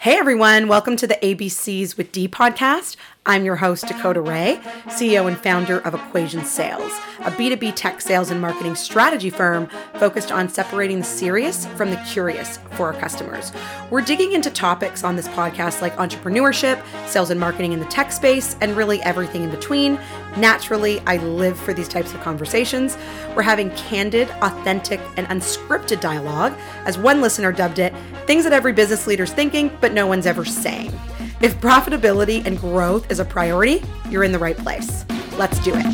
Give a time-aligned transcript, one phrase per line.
[0.00, 2.96] Hey everyone, welcome to the ABCs with D podcast.
[3.26, 8.30] I'm your host, Dakota Ray, CEO and founder of Equation Sales, a B2B tech sales
[8.30, 13.52] and marketing strategy firm focused on separating the serious from the curious for our customers.
[13.90, 18.10] We're digging into topics on this podcast like entrepreneurship, sales and marketing in the tech
[18.10, 19.98] space, and really everything in between.
[20.36, 22.96] Naturally, I live for these types of conversations.
[23.34, 26.52] We're having candid, authentic, and unscripted dialogue,
[26.84, 27.92] as one listener dubbed it,
[28.26, 30.92] things that every business leader's thinking, but no one's ever saying.
[31.40, 35.04] If profitability and growth is a priority, you're in the right place.
[35.36, 35.86] Let's do it.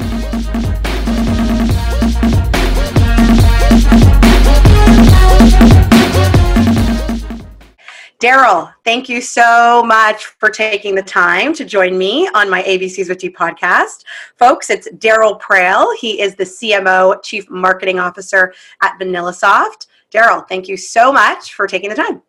[8.19, 13.11] Daryl, thank you so much for taking the time to join me on my ABCs
[13.11, 14.05] with D podcast.
[14.39, 15.95] Folks, it's Daryl Praill.
[15.99, 19.89] He is the CMO, Chief Marketing Officer at VanillaSoft.
[20.11, 22.23] Daryl, thank you so much for taking the time.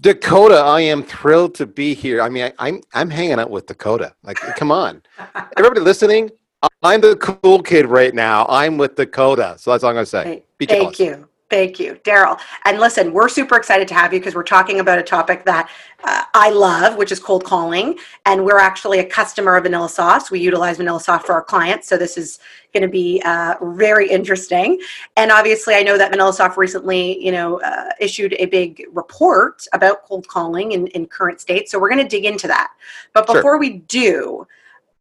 [0.00, 2.22] Dakota, I am thrilled to be here.
[2.22, 4.12] I mean, I, am I'm, I'm hanging out with Dakota.
[4.24, 5.00] Like, come on,
[5.56, 6.30] everybody listening.
[6.82, 8.46] I'm the cool kid right now.
[8.48, 10.44] I'm with Dakota, so that's all I'm gonna say.
[10.58, 11.28] Be Thank you.
[11.50, 12.38] Thank you, Daryl.
[12.64, 15.68] And listen, we're super excited to have you because we're talking about a topic that
[16.04, 17.98] uh, I love, which is cold calling.
[18.24, 20.30] And we're actually a customer of VanillaSoft.
[20.30, 21.88] We utilize VanillaSoft for our clients.
[21.88, 22.38] So this is
[22.72, 24.80] going to be uh, very interesting.
[25.16, 29.66] And obviously, I know that Vanilla VanillaSoft recently, you know, uh, issued a big report
[29.72, 31.68] about cold calling in, in current state.
[31.68, 32.70] So we're going to dig into that.
[33.12, 33.58] But before sure.
[33.58, 34.46] we do,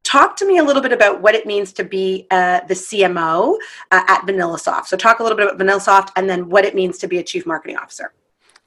[0.10, 3.58] talk to me a little bit about what it means to be uh, the CMO
[3.92, 4.88] uh, at VanillaSoft.
[4.88, 7.24] So, talk a little bit about VanillaSoft and then what it means to be a
[7.24, 8.14] chief marketing officer.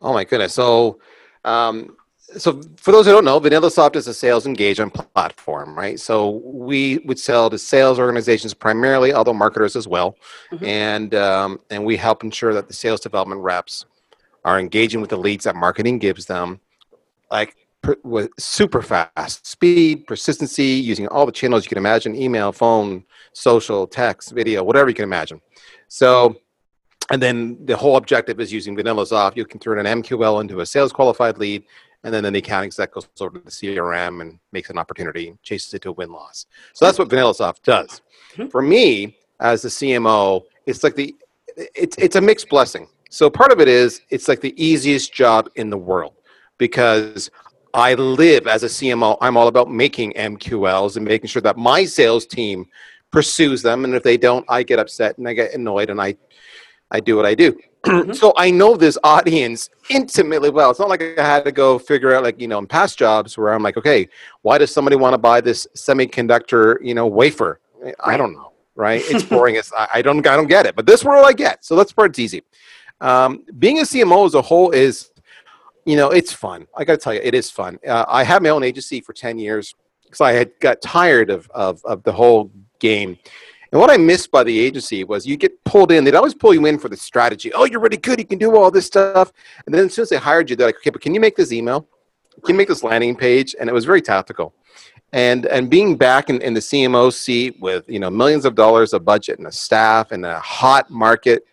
[0.01, 0.55] Oh my goodness!
[0.55, 1.01] So,
[1.45, 1.97] um,
[2.37, 5.99] so for those who don't know, VanillaSoft is a sales engagement platform, right?
[5.99, 10.17] So we would sell to sales organizations primarily, although marketers as well,
[10.53, 10.65] mm-hmm.
[10.65, 13.87] and um, and we help ensure that the sales development reps
[14.45, 16.61] are engaging with the leads that marketing gives them,
[17.31, 17.57] like
[18.03, 23.87] with super fast speed, persistency, using all the channels you can imagine email, phone, social,
[23.87, 25.41] text, video, whatever you can imagine.
[25.89, 26.37] So,
[27.11, 29.37] and then the whole objective is using VanillaSoft.
[29.37, 31.65] You can turn an MQL into a sales qualified lead,
[32.05, 35.37] and then, then the account exec goes over to the CRM and makes an opportunity,
[35.43, 36.47] chases it to a win loss.
[36.73, 38.01] So that's what VanillaSoft does.
[38.35, 38.49] Mm-hmm.
[38.49, 41.15] For me, as the CMO, it's like the
[41.57, 42.89] it's it's a mixed blessing.
[43.11, 46.15] So part of it is it's like the easiest job in the world
[46.57, 47.31] because
[47.75, 49.17] I live as a CMO.
[49.21, 52.67] I'm all about making MQLs and making sure that my sales team
[53.11, 53.85] pursues them.
[53.85, 56.17] And if they don't, I get upset and I get annoyed and I,
[56.91, 57.59] I do what I do.
[57.83, 58.13] Mm-hmm.
[58.13, 60.71] so I know this audience intimately well.
[60.71, 63.37] It's not like I had to go figure out, like you know, in past jobs
[63.37, 64.09] where I'm like, okay,
[64.43, 67.59] why does somebody want to buy this semiconductor, you know, wafer?
[67.99, 69.03] I don't know, right?
[69.07, 69.57] It's boring.
[69.57, 70.77] it's I don't I don't get it.
[70.77, 71.65] But this world I get.
[71.65, 72.45] So that's part's easy.
[73.01, 75.11] Um, being a CMO as a whole is
[75.85, 76.67] you know, it's fun.
[76.77, 77.79] I got to tell you, it is fun.
[77.87, 81.51] Uh, I had my own agency for 10 years because I had got tired of,
[81.55, 83.19] of, of the whole game.
[83.73, 86.05] And what I missed by the agency was you get pulled in.
[86.05, 87.53] They'd always pull you in for the strategy.
[87.55, 88.19] Oh, you're really good.
[88.19, 89.33] You can do all this stuff.
[89.65, 91.37] And then as soon as they hired you, they're like, okay, but can you make
[91.37, 91.89] this email?
[92.45, 93.57] Can you make this landing page?
[93.59, 94.55] And it was very tactical.
[95.15, 98.95] And and being back in, in the CMO seat with you know millions of dollars
[98.95, 101.45] of budget and a staff and a hot market,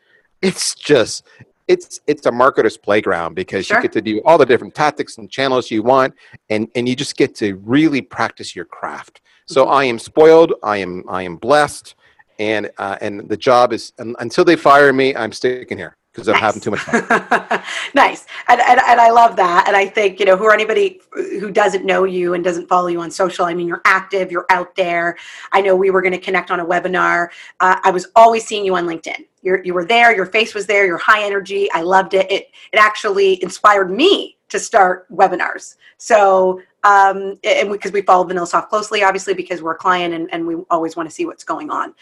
[0.42, 1.26] it's just
[1.70, 3.78] it's it's a marketer's playground because sure.
[3.78, 6.14] you get to do all the different tactics and channels you want
[6.50, 9.74] and and you just get to really practice your craft so mm-hmm.
[9.74, 11.96] i am spoiled i am i am blessed
[12.40, 16.34] and uh, and the job is until they fire me i'm sticking here because I'm
[16.34, 16.42] nice.
[16.42, 17.62] having too much fun.
[17.94, 18.26] nice.
[18.48, 19.66] And, and, and I love that.
[19.68, 23.00] And I think, you know, who anybody who doesn't know you and doesn't follow you
[23.00, 25.18] on social, I mean, you're active, you're out there.
[25.52, 27.30] I know we were going to connect on a webinar.
[27.60, 29.26] Uh, I was always seeing you on LinkedIn.
[29.42, 31.72] You're, you were there, your face was there, your high energy.
[31.72, 32.32] I loved it.
[32.32, 35.78] It, it actually inspired me to start webinars.
[35.98, 40.30] So, um, and because we, we follow VanillaSoft closely, obviously, because we're a client and,
[40.34, 41.94] and we always want to see what's going on.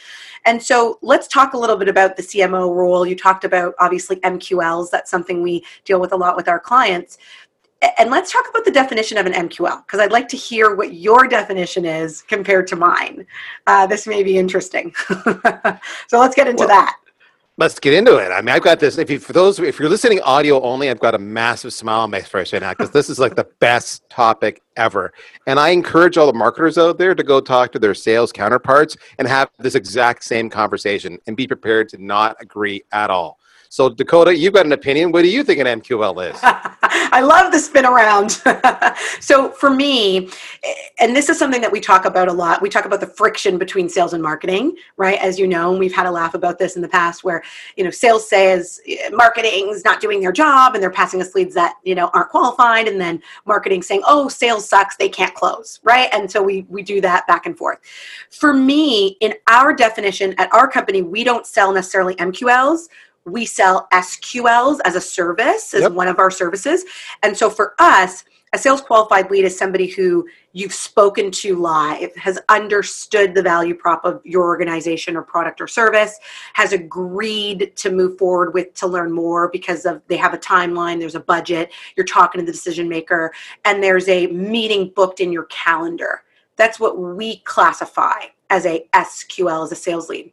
[0.45, 3.05] And so let's talk a little bit about the CMO role.
[3.05, 4.89] You talked about obviously MQLs.
[4.89, 7.17] That's something we deal with a lot with our clients.
[7.99, 10.93] And let's talk about the definition of an MQL because I'd like to hear what
[10.93, 13.25] your definition is compared to mine.
[13.67, 14.93] Uh, this may be interesting.
[16.07, 16.97] so let's get into well, that.
[17.59, 18.31] Let's get into it.
[18.31, 18.99] I mean, I've got this.
[18.99, 22.11] If you, for those, if you're listening audio only, I've got a massive smile on
[22.11, 25.11] my face right now because this is like the best topic ever.
[25.47, 28.95] And I encourage all the marketers out there to go talk to their sales counterparts
[29.17, 33.39] and have this exact same conversation and be prepared to not agree at all.
[33.69, 35.11] So Dakota, you've got an opinion.
[35.11, 36.39] What do you think an MQL is?
[36.43, 38.31] I love the spin around.
[39.19, 40.29] so for me,
[40.99, 42.61] and this is something that we talk about a lot.
[42.61, 45.19] We talk about the friction between sales and marketing, right?
[45.19, 47.43] As you know, and we've had a laugh about this in the past where,
[47.75, 48.79] you know, sales says
[49.11, 52.87] marketing's not doing their job and they're passing us leads that, you know, aren't qualified
[52.87, 56.09] and then marketing saying, "Oh, sales sucks, they can't close." Right?
[56.13, 57.79] And so we we do that back and forth.
[58.29, 62.87] For me, in our definition at our company, we don't sell necessarily MQLs
[63.27, 65.91] we sell SQLs as a service, as yep.
[65.91, 66.85] one of our services.
[67.23, 72.15] And so for us, a sales qualified lead is somebody who you've spoken to live,
[72.15, 76.17] has understood the value prop of your organization or product or service,
[76.53, 80.97] has agreed to move forward with to learn more because of they have a timeline,
[80.97, 83.33] there's a budget, you're talking to the decision maker,
[83.65, 86.23] and there's a meeting booked in your calendar.
[86.55, 90.31] That's what we classify as a SQL as a sales lead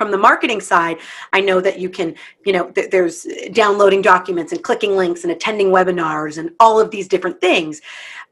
[0.00, 0.96] from the marketing side
[1.34, 2.14] i know that you can
[2.46, 6.90] you know th- there's downloading documents and clicking links and attending webinars and all of
[6.90, 7.82] these different things.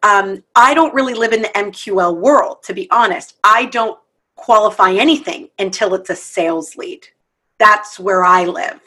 [0.03, 3.37] Um, i don't really live in the mql world to be honest.
[3.45, 3.99] I don't
[4.35, 7.07] qualify anything until it's a sales lead.
[7.59, 8.81] That's where i live.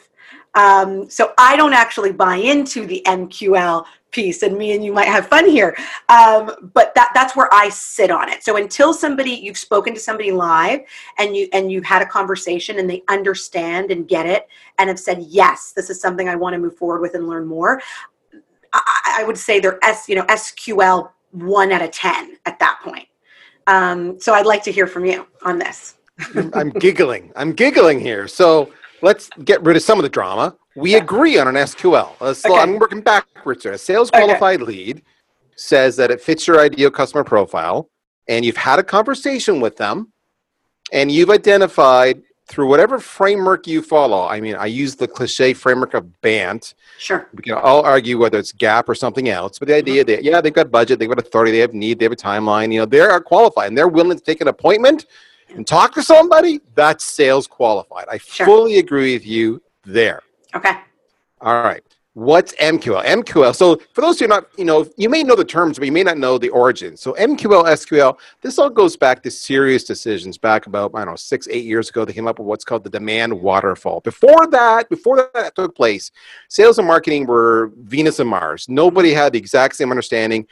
[0.54, 5.08] Um, so I don't actually buy into the MQL piece, and me and you might
[5.08, 5.76] have fun here.
[6.08, 8.44] Um, but that that's where I sit on it.
[8.44, 10.80] So until somebody you've spoken to somebody live
[11.18, 14.46] and you and you've had a conversation and they understand and get it
[14.78, 17.46] and have said yes, this is something I want to move forward with and learn
[17.46, 17.82] more.
[18.72, 22.80] I, I would say they're S you know SQL one out of ten at that
[22.84, 23.08] point.
[23.66, 25.96] Um, so I'd like to hear from you on this.
[26.54, 27.32] I'm giggling.
[27.36, 28.28] I'm giggling here.
[28.28, 28.72] So
[29.02, 30.56] let's get rid of some of the drama.
[30.76, 30.98] We yeah.
[30.98, 32.20] agree on an SQL.
[32.20, 32.58] Okay.
[32.58, 33.72] I'm working backwards here.
[33.72, 34.72] A sales qualified okay.
[34.72, 35.02] lead
[35.56, 37.90] says that it fits your ideal customer profile,
[38.28, 40.12] and you've had a conversation with them,
[40.92, 44.26] and you've identified through whatever framework you follow.
[44.26, 46.74] I mean, I use the cliche framework of BANT.
[46.98, 47.28] Sure.
[47.34, 50.12] We can all argue whether it's GAP or something else, but the idea mm-hmm.
[50.12, 52.72] that yeah, they've got budget, they've got authority, they have need, they have a timeline.
[52.72, 55.06] You know, they are qualified and they're willing to take an appointment
[55.54, 58.06] and talk to somebody, that's sales qualified.
[58.10, 58.46] I sure.
[58.46, 60.22] fully agree with you there.
[60.54, 60.72] Okay.
[61.40, 61.82] All right.
[62.14, 63.02] What's MQL?
[63.04, 63.56] MQL.
[63.56, 65.92] So for those who are not, you know, you may know the terms, but you
[65.92, 66.94] may not know the origin.
[66.94, 71.48] So MQL, SQL, this all goes back to SiriusDecisions back about, I don't know, six,
[71.50, 72.04] eight years ago.
[72.04, 74.00] They came up with what's called the demand waterfall.
[74.00, 76.10] Before that, before that took place,
[76.48, 78.68] sales and marketing were Venus and Mars.
[78.68, 80.46] Nobody had the exact same understanding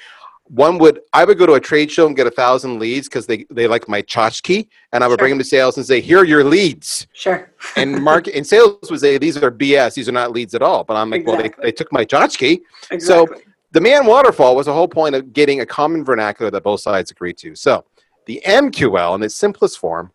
[0.51, 3.27] one would I would go to a trade show and get a thousand leads because
[3.27, 5.19] they they like my tchotchke, and I would sure.
[5.19, 7.53] bring them to sales and say, "Here are your leads." Sure.
[7.77, 9.95] and market and sales would say, "These are BS.
[9.95, 11.43] These are not leads at all." But I'm like, exactly.
[11.43, 12.61] "Well, they, they took my tchotchke."
[12.91, 13.01] Exactly.
[13.01, 16.81] So the demand waterfall was the whole point of getting a common vernacular that both
[16.81, 17.55] sides agreed to.
[17.55, 17.85] So
[18.27, 20.11] the MQL in its simplest form,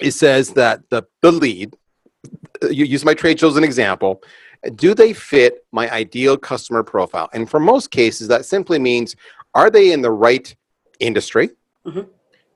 [0.00, 1.76] it says that the the lead.
[2.62, 4.22] Uh, you use my trade show as an example
[4.76, 7.28] do they fit my ideal customer profile?
[7.32, 9.16] And for most cases, that simply means
[9.54, 10.54] are they in the right
[11.00, 11.50] industry?
[11.86, 12.02] Mm-hmm.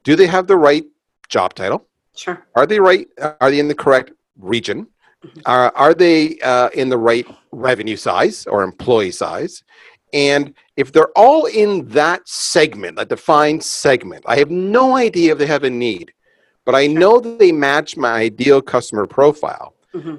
[0.04, 0.84] Do they have the right
[1.28, 1.86] job title?
[2.14, 2.46] Sure.
[2.54, 3.08] Are they right?
[3.40, 4.86] Are they in the correct region?
[5.24, 5.40] Mm-hmm.
[5.46, 9.64] Are, are they uh, in the right revenue size or employee size?
[10.12, 15.38] And if they're all in that segment, a defined segment, I have no idea if
[15.38, 16.12] they have a need,
[16.64, 19.74] but I know that they match my ideal customer profile.
[19.94, 20.16] Mm-hmm.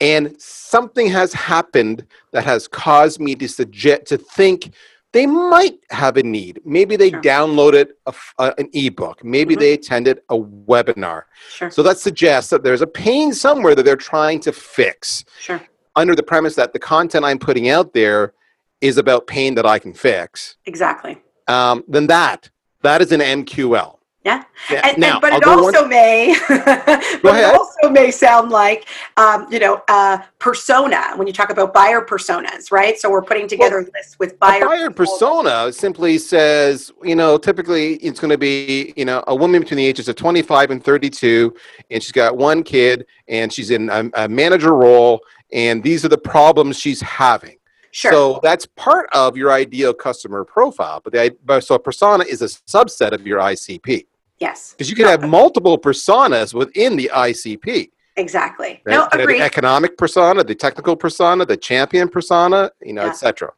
[0.00, 4.72] And something has happened that has caused me to suggest to think
[5.12, 6.60] they might have a need.
[6.64, 7.22] Maybe they sure.
[7.22, 9.24] downloaded a, uh, an ebook.
[9.24, 9.60] Maybe mm-hmm.
[9.60, 11.22] they attended a webinar.
[11.50, 11.70] Sure.
[11.70, 15.24] So that suggests that there's a pain somewhere that they're trying to fix.
[15.40, 15.62] Sure.
[15.94, 18.34] Under the premise that the content I'm putting out there
[18.80, 20.56] is about pain that I can fix.
[20.66, 21.22] Exactly.
[21.48, 22.50] Um, then that
[22.82, 23.98] that is an MQL.
[24.26, 24.42] Yeah.
[24.68, 24.80] yeah.
[24.82, 25.88] And, now, and, but I'll it also one...
[25.88, 31.50] may, but it also may sound like, um, you know, uh, persona when you talk
[31.50, 32.98] about buyer personas, right?
[32.98, 34.64] So we're putting together well, this with buyer.
[34.64, 39.34] A buyer persona simply says, you know, typically it's going to be, you know, a
[39.34, 41.54] woman between the ages of 25 and 32,
[41.92, 45.20] and she's got one kid, and she's in a, a manager role,
[45.52, 47.58] and these are the problems she's having.
[47.92, 48.10] Sure.
[48.10, 52.46] So that's part of your ideal customer profile, but the so a persona is a
[52.46, 54.04] subset of your ICP.
[54.38, 54.72] Yes.
[54.72, 57.90] Because you can have multiple personas within the ICP.
[58.16, 58.80] Exactly.
[58.84, 58.92] Right?
[58.92, 59.38] No, agree.
[59.38, 63.10] The economic persona, the technical persona, the champion persona, you know, yeah.
[63.10, 63.52] etc.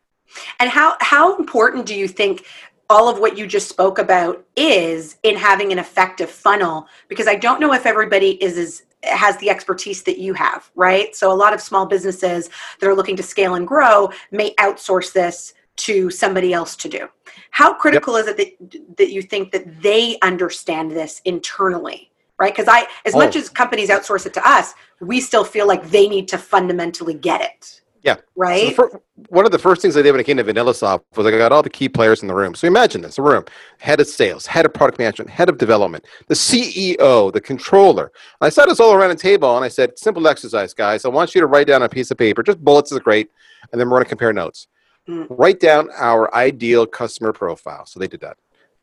[0.60, 2.44] And how how important do you think
[2.90, 6.86] all of what you just spoke about is in having an effective funnel?
[7.08, 11.14] Because I don't know if everybody is as has the expertise that you have, right?
[11.14, 15.12] So a lot of small businesses that are looking to scale and grow may outsource
[15.12, 17.08] this to somebody else to do.
[17.50, 18.22] How critical yep.
[18.24, 22.54] is it that that you think that they understand this internally right?
[22.54, 23.18] Because I, as Oh.
[23.18, 27.14] much as companies outsource it to us, we still feel like they need to fundamentally
[27.14, 27.80] get it.
[28.02, 28.14] Yeah.
[28.14, 28.76] So Right.
[28.76, 31.32] fir- one of the first things I did when I came to VanillaSoft was I
[31.32, 32.54] got all the key players in the room.
[32.54, 33.44] So imagine this: a room,
[33.78, 38.12] head of sales, head of product management, head of development, the CEO, the controller.
[38.40, 41.04] I sat us all around a table and I said, "Simple exercise, guys.
[41.04, 43.30] I want you to write down a piece of paper, just bullets is great,
[43.72, 44.68] and then we're going to compare notes.
[45.08, 45.26] Mm.
[45.30, 48.36] Write down our ideal customer profile." So they did that.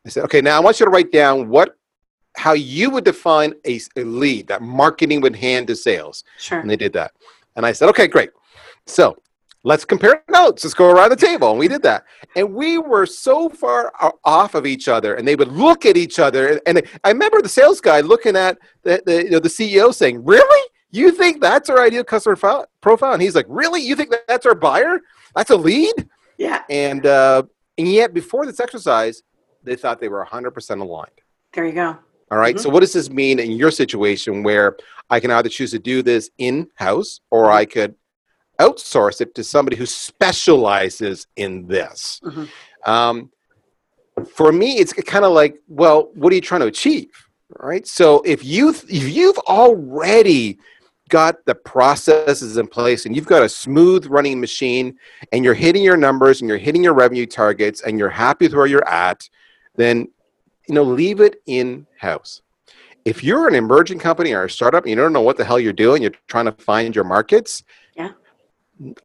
[0.04, 1.76] I said, "Okay, now I want you to write down what."
[2.38, 6.22] How you would define a, a lead that marketing would hand to sales.
[6.38, 6.60] sure.
[6.60, 7.12] And they did that.
[7.56, 8.30] And I said, okay, great.
[8.86, 9.16] So
[9.64, 10.62] let's compare notes.
[10.62, 11.50] Let's go around the table.
[11.50, 12.04] And we did that.
[12.36, 13.92] And we were so far
[14.24, 15.14] off of each other.
[15.14, 16.60] And they would look at each other.
[16.66, 20.24] And I remember the sales guy looking at the, the, you know, the CEO saying,
[20.24, 20.70] really?
[20.92, 22.36] You think that's our ideal customer
[22.80, 23.12] profile?
[23.12, 23.82] And he's like, really?
[23.82, 25.00] You think that's our buyer?
[25.34, 26.08] That's a lead?
[26.38, 26.62] Yeah.
[26.68, 27.44] And, uh,
[27.78, 29.22] and yet before this exercise,
[29.62, 31.10] they thought they were 100% aligned.
[31.52, 31.98] There you go.
[32.30, 32.58] All right?
[32.58, 34.76] So, what does this mean in your situation where
[35.10, 37.94] I can either choose to do this in house or I could
[38.58, 42.20] outsource it to somebody who specializes in this?
[42.24, 42.48] Mhm.
[42.84, 43.30] Um,
[44.34, 47.10] for me, it's kind of like, well, what are you trying to achieve?
[47.60, 47.86] All right.
[47.86, 50.58] So, if you if you've already
[51.08, 54.98] got the processes in place and you've got a smooth running machine
[55.32, 58.54] and you're hitting your numbers and you're hitting your revenue targets and you're happy with
[58.54, 59.28] where you're at,
[59.76, 60.08] then
[60.68, 62.42] you know, leave it in house.
[63.04, 65.60] If you're an emerging company or a startup and you don't know what the hell
[65.60, 67.62] you're doing, you're trying to find your markets.
[67.96, 68.10] Yeah.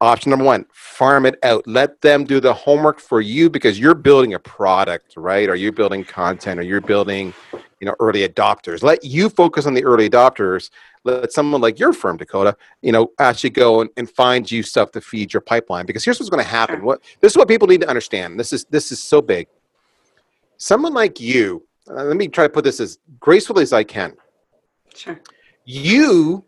[0.01, 1.65] Option number one, farm it out.
[1.67, 5.47] Let them do the homework for you because you're building a product, right?
[5.47, 7.33] Or you're building content or you're building,
[7.81, 8.83] you know, early adopters.
[8.83, 10.69] Let you focus on the early adopters.
[11.03, 14.91] Let someone like your firm, Dakota, you know, actually go and, and find you stuff
[14.91, 15.85] to feed your pipeline.
[15.85, 16.77] Because here's what's going to happen.
[16.77, 16.85] Sure.
[16.85, 18.39] What this is what people need to understand.
[18.39, 19.47] This is this is so big
[20.61, 24.13] someone like you uh, let me try to put this as gracefully as i can
[24.93, 25.19] Sure.
[25.65, 26.45] you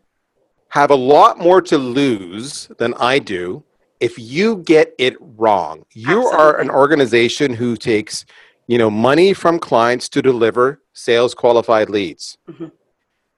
[0.69, 3.63] have a lot more to lose than i do
[3.99, 8.23] if you get it wrong you are an organization who takes
[8.67, 12.37] you know money from clients to deliver sales qualified leads.
[12.49, 12.71] Mhm.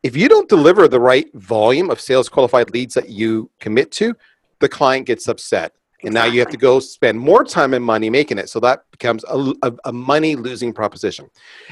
[0.03, 4.15] if you don't deliver the right volume of sales qualified leads that you commit to
[4.60, 5.74] the client gets upset.
[6.03, 8.48] And now you have to go spend more time and money making it.
[8.50, 11.25] So that becomes a, a, a money losing proposition.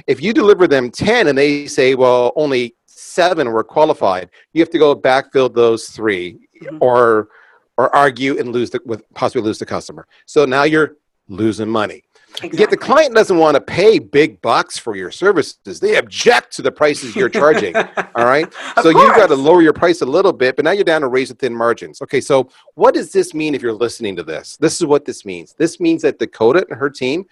[0.07, 4.71] If you deliver them 10 and they say well only seven were qualified you have
[4.71, 6.77] to go backfill those 3 Mhm.
[6.81, 7.29] or
[7.77, 10.07] or argue and lose the with possibly lose the customer.
[10.25, 10.91] So now you're
[11.27, 11.99] losing money
[12.35, 12.59] Exactly.
[12.59, 16.61] yet the client doesn't want to pay big bucks for your services they object to
[16.61, 20.33] the prices you're charging all right so you've got to lower your price a little
[20.33, 22.01] bit, but now you're down to razor thin margins.
[22.01, 24.57] Okay, so what does this mean if you're listening to this?
[24.57, 25.53] This is what this means.
[25.53, 27.25] This means that Dakota and her team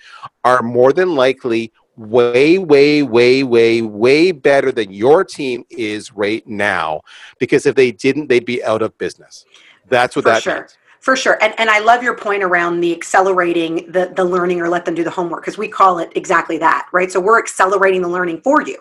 [0.43, 6.45] are more than likely way, way, way, way, way better than your team is right
[6.47, 7.01] now.
[7.39, 9.45] Because if they didn't, they'd be out of business.
[9.89, 10.59] That's what For that sure.
[10.61, 10.77] means.
[11.01, 11.39] For sure.
[11.41, 14.93] And, and I love your point around the accelerating the, the learning or let them
[14.93, 17.11] do the homework because we call it exactly that, right?
[17.11, 18.77] So we're accelerating the learning for you,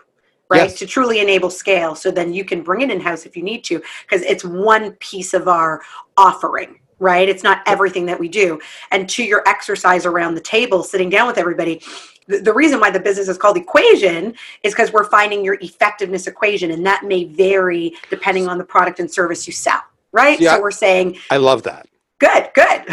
[0.50, 0.64] right?
[0.64, 0.78] Yes.
[0.80, 1.94] To truly enable scale.
[1.94, 4.92] So then you can bring it in house if you need to because it's one
[4.96, 5.80] piece of our
[6.18, 7.26] offering, right?
[7.26, 8.60] It's not everything that we do.
[8.90, 11.80] And to your exercise around the table, sitting down with everybody,
[12.26, 16.26] the, the reason why the business is called equation is because we're finding your effectiveness
[16.26, 19.80] equation and that may vary depending on the product and service you sell,
[20.12, 20.38] right?
[20.38, 20.56] Yeah.
[20.56, 21.86] So we're saying, I love that.
[22.20, 22.84] Good, good.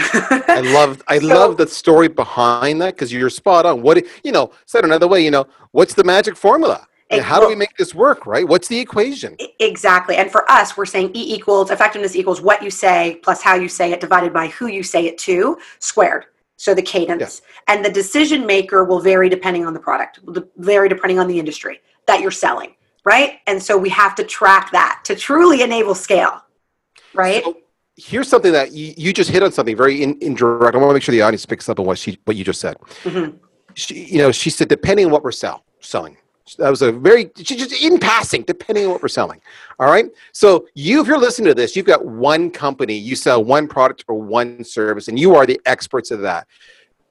[0.50, 3.84] I love I So- love the story behind that because you're spot on.
[3.84, 6.88] What you know, said another way, you know, what's the magic formula?
[7.10, 8.46] It- How do we make this work, right?
[8.46, 9.38] What's the equation?
[9.60, 10.16] Exactly.
[10.18, 13.70] And for us, we're saying E equals effectiveness equals what you say plus how you
[13.70, 16.26] say it divided by who you say it to squared.
[16.58, 17.44] So the cadence.
[17.68, 21.38] And the decision maker will vary depending on the product, will vary depending on the
[21.40, 22.74] industry that you're selling,
[23.06, 23.40] right?
[23.46, 26.42] And so we have to track that to truly enable scale,
[27.14, 27.44] right?
[27.44, 27.58] So,
[27.98, 30.76] here's something that you, you just hit on something very in, indirect.
[30.76, 32.62] I want to make sure the audience picks up on what she what you just
[32.62, 32.78] said.
[33.04, 33.40] Mhm.
[33.74, 36.18] She, you know, she said depending on what we're sell, selling.
[36.60, 39.42] That was a very she just in passing, depending on what we're selling.
[39.80, 40.06] All right.
[40.32, 44.06] So you, if you're listening to this, you've got one company, you sell one product
[44.08, 46.48] or one service, and you are the experts of that.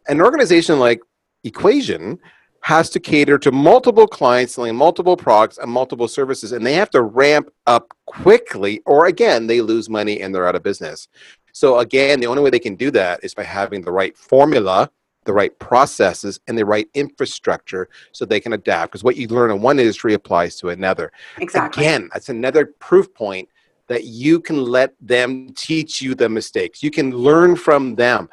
[0.08, 1.00] An organization like
[1.44, 2.18] Equation
[2.66, 6.90] has to cater to multiple clients selling multiple products and multiple services, and they have
[6.90, 11.06] to ramp up quickly, or again, they lose money and they're out of business.
[11.52, 14.90] So again, the only way they can do that is by having the right formula,
[15.26, 18.90] the right processes, and the right infrastructure so they can adapt.
[18.90, 21.12] Because what you learn in one industry applies to another.
[21.38, 21.84] Exactly.
[21.84, 23.48] Again, that's another proof point
[23.86, 26.82] that you can let them teach you the mistakes.
[26.82, 28.28] You can learn from them.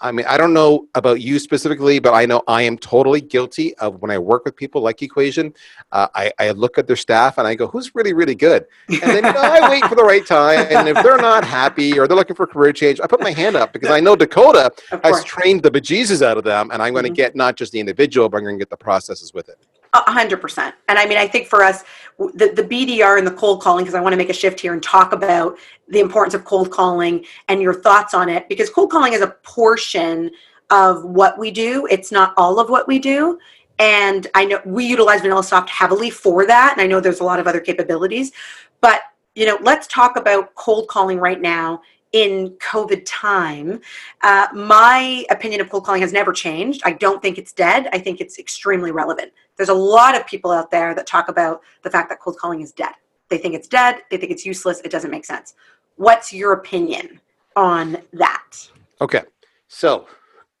[0.00, 3.74] I mean, I don't know about you specifically, but I know I am totally guilty
[3.76, 5.54] of when I work with people like Equation.
[5.90, 9.00] Uh, I, I look at their staff and I go, "Who's really, really good?" And
[9.00, 12.06] then you know, I wait for the right time, and if they're not happy or
[12.06, 14.70] they're looking for career change, I put my hand up because I know Dakota
[15.02, 17.14] has trained the bejesus out of them, and I'm going to Mhm.
[17.14, 19.58] get not just the individual, but I'm going to get the processes with it.
[20.06, 20.74] A hundred percent.
[20.88, 21.84] And I mean, I think for us,
[22.18, 24.72] the, the BDR and the cold calling, because I want to make a shift here
[24.72, 28.90] and talk about the importance of cold calling and your thoughts on it, because cold
[28.90, 30.30] calling is a portion
[30.70, 31.86] of what we do.
[31.90, 33.38] It's not all of what we do.
[33.78, 36.72] And I know we utilize VanillaSoft heavily for that.
[36.72, 38.32] And I know there's a lot of other capabilities.
[38.80, 39.00] But,
[39.34, 43.80] you know, let's talk about cold calling right now in COVID time.
[44.22, 46.80] Uh, my opinion of cold calling has never changed.
[46.84, 47.88] I don't think it's dead.
[47.92, 51.62] I think it's extremely relevant there's a lot of people out there that talk about
[51.82, 52.92] the fact that cold calling is dead.
[53.28, 55.54] They think it's dead, they think it's useless, it doesn't make sense.
[55.96, 57.20] What's your opinion
[57.56, 58.52] on that?
[59.00, 59.22] Okay,
[59.68, 60.06] so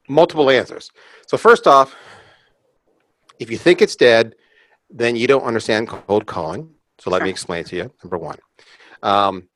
[0.08, 0.90] multiple answers.
[1.26, 1.94] So first off,
[3.38, 4.34] if you think it's dead,
[4.90, 6.70] then you don't understand cold calling.
[6.98, 7.92] So let me explain to you.
[8.02, 8.38] Number one,
[9.02, 9.48] um,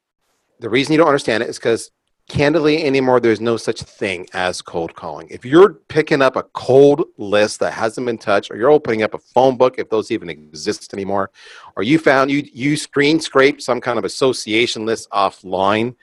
[0.59, 1.91] the reason you don't understand it is because
[2.31, 5.27] candidly anymore there's no such thing as cold calling.
[5.31, 9.15] If you're picking up a cold list that hasn't been touched or you're opening up
[9.15, 11.33] a phone book if those even exist anymore
[11.75, 15.97] or you found you you screen scraped some kind of association list offline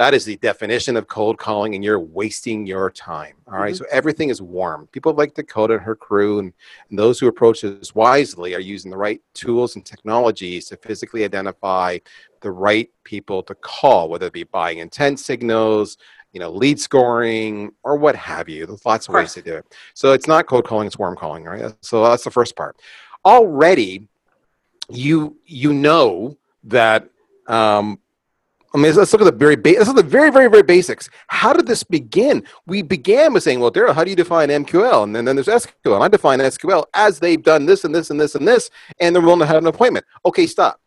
[0.00, 3.34] that is the definition of cold calling, and you're wasting your time.
[3.46, 3.74] All right?
[3.74, 3.78] Mhm.
[3.80, 4.86] So everything is warm.
[4.92, 6.54] People like Dakota and her crew, and,
[6.88, 11.22] and those who approach this wisely are using the right tools and technologies to physically
[11.22, 11.98] identify
[12.40, 15.98] the right people to call, whether it be buying intent signals,
[16.32, 18.64] you know, lead scoring, or what have you.
[18.64, 19.66] There's lots of ways to do it.
[19.92, 21.44] So it's not cold calling; it's warm calling.
[21.44, 21.74] right?
[21.82, 22.74] So that's the first part.
[23.26, 24.08] Already,
[24.88, 27.06] you you know that.
[27.48, 27.98] Um,
[28.72, 30.62] I mean, let's look at the very ba- let's look at the very, very, very
[30.62, 31.10] basics.
[31.26, 32.44] How did this begin?
[32.66, 35.48] We began with saying, "Well, Daryl, how do you define MQL?" And then, then there's
[35.48, 35.96] SQL.
[35.96, 39.14] And I define SQL as they've done this and this and this and this, and
[39.14, 40.06] they're willing to have an appointment.
[40.24, 40.80] Okay, stop.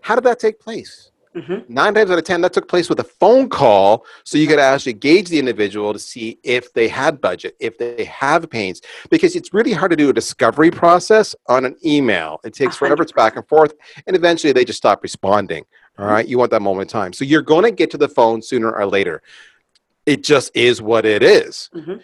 [0.00, 1.10] How did that take place?
[1.34, 4.46] hmm Nine times out of ten, that took place with a phone call, so you
[4.46, 8.80] could actually gauge the individual to see if they had budget, if they have pains,
[9.10, 12.38] because it's really hard to do a discovery process on an email.
[12.44, 13.02] It takes forever.
[13.02, 13.74] It's back and forth,
[14.06, 15.64] and eventually they just stop responding.
[15.98, 18.08] All right, you want that moment in time, so you're going to get to the
[18.08, 19.22] phone sooner or later.
[20.04, 21.70] It just is what it is.
[21.74, 22.00] Mhm.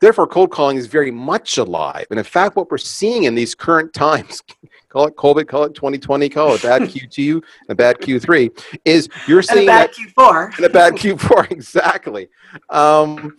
[0.00, 3.54] Therefore, cold calling is very much alive, and in fact, what we're seeing in these
[3.54, 4.42] current times.
[4.88, 8.50] Call it COVID, call it 2020, call it bad Q2 and a bad Q3,
[8.86, 10.56] is you're And a seeing that bad Q4.
[10.56, 12.28] and a bad Q4, exactly.
[12.70, 13.36] Um,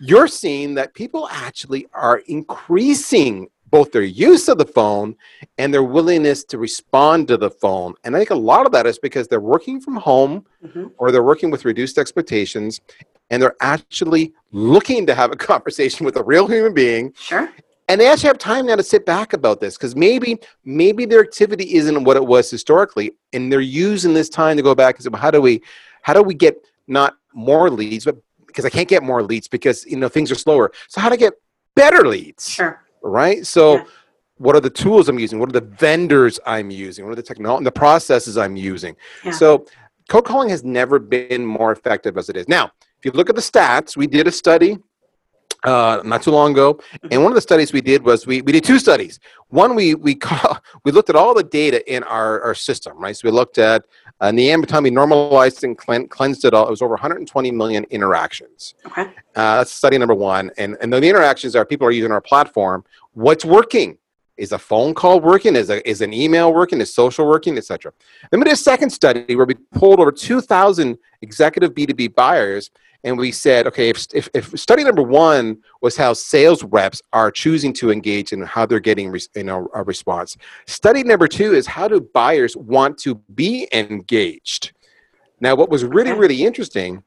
[0.00, 5.14] you're seeing that people actually are increasing both their use of the phone
[5.58, 7.94] and their willingness to respond to the phone.
[8.04, 10.92] And I think a lot of that is because they're working from home Mhm.
[10.98, 12.80] or they're working with reduced expectations
[13.30, 17.50] and they're actually looking to have a conversation with a real human being Sure.
[17.88, 21.20] and they actually have time now to sit back about this because maybe maybe their
[21.20, 25.04] activity isn't what it was historically and they're using this time to go back and
[25.04, 25.60] say well, how do we
[26.02, 29.84] how do we get not more leads but because i can't get more leads because
[29.86, 31.34] you know things are slower so how to get
[31.76, 32.82] better leads Sure.
[33.02, 33.46] Right?
[33.46, 33.84] So Yeah.
[34.36, 35.38] what are the tools i'm using?
[35.38, 37.04] What are the vendors i'm using?
[37.04, 38.94] What are the technology the processes i'm using?
[39.24, 39.32] Yeah.
[39.32, 39.66] so
[40.08, 42.48] cold calling has never been more effective as it is.
[42.48, 44.78] Now if you look at the stats we did a study
[45.64, 48.52] uh, not too long ago, and one of the studies we did was we, we
[48.52, 49.18] did two studies.
[49.48, 53.16] One we we call, we looked at all the data in our, our system, right?
[53.16, 53.84] So we looked at
[54.22, 56.66] uh, in the end time we normalized and clean, cleansed it all.
[56.66, 58.74] It was over 120 million interactions.
[58.86, 59.02] Okay.
[59.34, 62.84] Uh, that's study number one, and and the interactions are people are using our platform.
[63.14, 63.98] What's working?
[64.36, 65.56] Is a phone call working?
[65.56, 66.80] Is a is an email working?
[66.80, 67.92] Is social working, etc.
[68.30, 72.70] Then we did a second study where we pulled over 2,000 executive B2B buyers
[73.04, 77.30] and we said, okay, if, if, if study number one was how sales reps are
[77.30, 81.54] choosing to engage and how they're getting res- you know, a response, study number two
[81.54, 84.72] is how do buyers want to be engaged?
[85.40, 87.04] Now, what was really, really interesting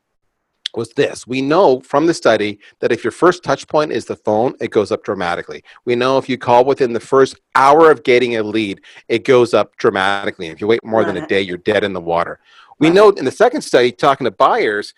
[0.74, 1.28] was this.
[1.28, 4.72] We know from the study that if your first touch point is the phone, it
[4.72, 5.64] goes up dramatically.
[5.84, 9.54] We know if you call within the first hour of getting a lead, it goes
[9.54, 10.48] up dramatically.
[10.48, 12.40] If you wait more than a day, you're dead in the water.
[12.80, 14.94] We know in the second study, talking to buyers,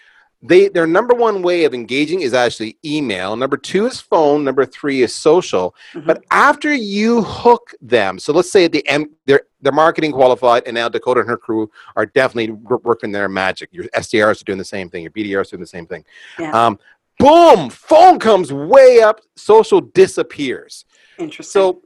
[0.46, 3.36] they their number one way of engaging is actually email.
[3.36, 4.44] Number two is phone.
[4.44, 5.74] Number three is social.
[5.94, 6.06] Mhm.
[6.06, 10.64] But after you hook them, so let's say at the end they're they're marketing qualified,
[10.66, 12.52] and now Dakota and her crew are definitely
[12.84, 13.70] working their magic.
[13.72, 15.04] Your SDRs are doing the same thing.
[15.04, 16.04] Your BDRs are doing the same thing.
[16.38, 16.52] Yeah.
[16.52, 16.78] Um,
[17.20, 19.22] boom, phone comes way up.
[19.38, 20.84] Social disappears.
[21.18, 21.52] Interesting.
[21.52, 21.82] So,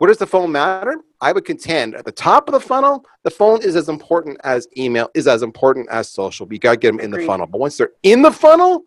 [0.00, 0.96] what does the phone matter?
[1.20, 4.66] I would contend at the top of the funnel, the phone is as important as
[4.74, 6.50] email, is as important as social.
[6.50, 7.46] You got to get them in the funnel.
[7.46, 8.84] But once they're in the funnel,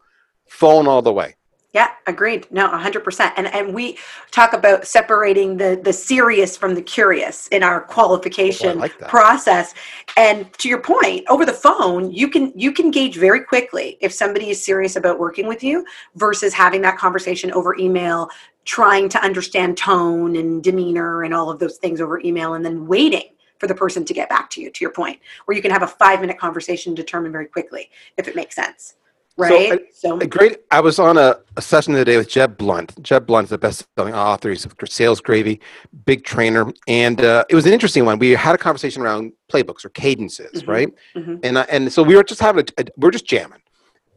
[0.48, 1.36] phone all the way.
[1.72, 2.48] Yeah, agreed.
[2.52, 3.34] No, 100%.
[3.36, 3.98] And and we
[4.30, 8.98] talk about separating the the serious from the curious in our oh, qualification Oh, like
[9.00, 9.74] process.
[10.16, 14.14] And to your point, over the phone, you can you can gauge very quickly if
[14.14, 15.84] somebody is serious about working with you
[16.16, 18.30] versus having that conversation over email,
[18.66, 22.88] trying to understand tone and demeanor and all of those things over email and then
[22.88, 25.72] waiting for the person to get back to you to your point where you can
[25.72, 28.96] have a 5 minute conversation determine very quickly if it makes sense.
[29.36, 29.82] Right?
[29.96, 30.58] So, A great.
[30.70, 33.02] I was on a, a session today with Jeb Blount.
[33.02, 34.50] Jeb Blount's the best-selling author.
[34.52, 35.60] He's a sales gravy,
[36.06, 38.20] big trainer, and uh, it was an interesting one.
[38.20, 40.68] We had a conversation around playbooks or cadences, Mhm.
[40.68, 40.94] right?
[41.16, 41.40] Mhm.
[41.42, 43.62] And I, and so we were just having a, a we are just jamming,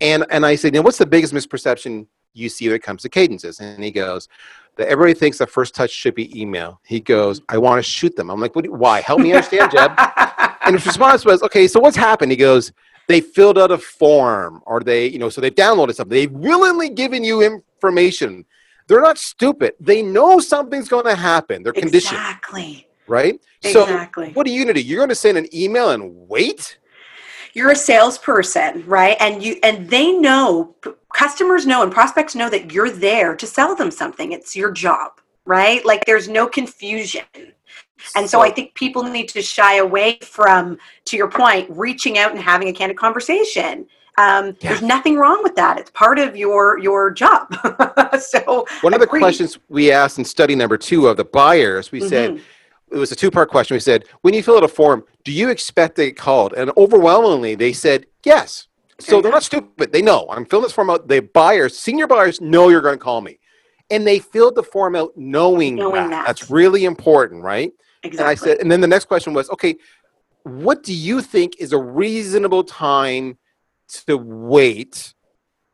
[0.03, 3.03] and and I said, you know, what's the biggest misperception you see when it comes
[3.03, 3.61] to cadences?
[3.61, 4.29] And he goes,
[4.77, 6.81] that everybody thinks the first touch should be email.
[6.85, 8.31] He goes, I want to shoot them.
[8.31, 8.65] I'm like, what?
[8.65, 9.01] You, why?
[9.01, 9.93] Help me understand, Jeb.
[10.63, 12.31] And his response was, okay, so what's happened?
[12.33, 12.73] He goes,
[13.09, 16.15] they filled out a form or they, you know, so they've downloaded something.
[16.15, 18.45] They've willingly given you information.
[18.89, 19.75] They're not stupid.
[19.81, 21.63] They know something's going to happen.
[21.63, 22.87] They're conditioned, Exactly.
[23.07, 23.41] right?
[23.63, 24.33] So Exactly.
[24.33, 24.87] what are you going to do?
[24.87, 26.79] You're going to send an email and wait?
[27.55, 29.17] You're a salesperson, right?
[29.19, 30.75] And you and they know
[31.17, 34.33] customers know and prospects know that you're there to sell them something.
[34.33, 35.13] It's your job,
[35.47, 35.83] right?
[35.85, 37.25] Like there's no confusion.
[38.15, 40.77] And so I think people need to shy away from,
[41.07, 43.87] to your point, reaching out and having a candid conversation.
[44.19, 44.69] Um, Yeah.
[44.71, 45.79] There's nothing wrong with that.
[45.79, 47.43] It's part of your your job.
[48.21, 49.21] so One of the agreed.
[49.21, 52.41] questions we asked in study number two of the buyers, we said, Mhm.
[52.91, 53.75] it was a two part question.
[53.75, 56.53] We said, when you fill out a form, do you expect to get called?
[56.55, 58.69] And overwhelmingly, they said yes.
[58.99, 59.93] So they're not stupid.
[59.93, 60.27] They know.
[60.31, 61.09] I'm filling this form out.
[61.09, 63.39] The buyers, senior buyers, know you're going to call me.
[63.91, 66.11] And they filled the form out knowing, Knowing that.
[66.11, 66.27] that.
[66.27, 67.73] That's really important, right?
[68.03, 68.19] exactly.
[68.19, 69.77] And I said, and then the next question was, okay,
[70.43, 73.37] what do you think is a reasonable time
[74.07, 75.15] to wait,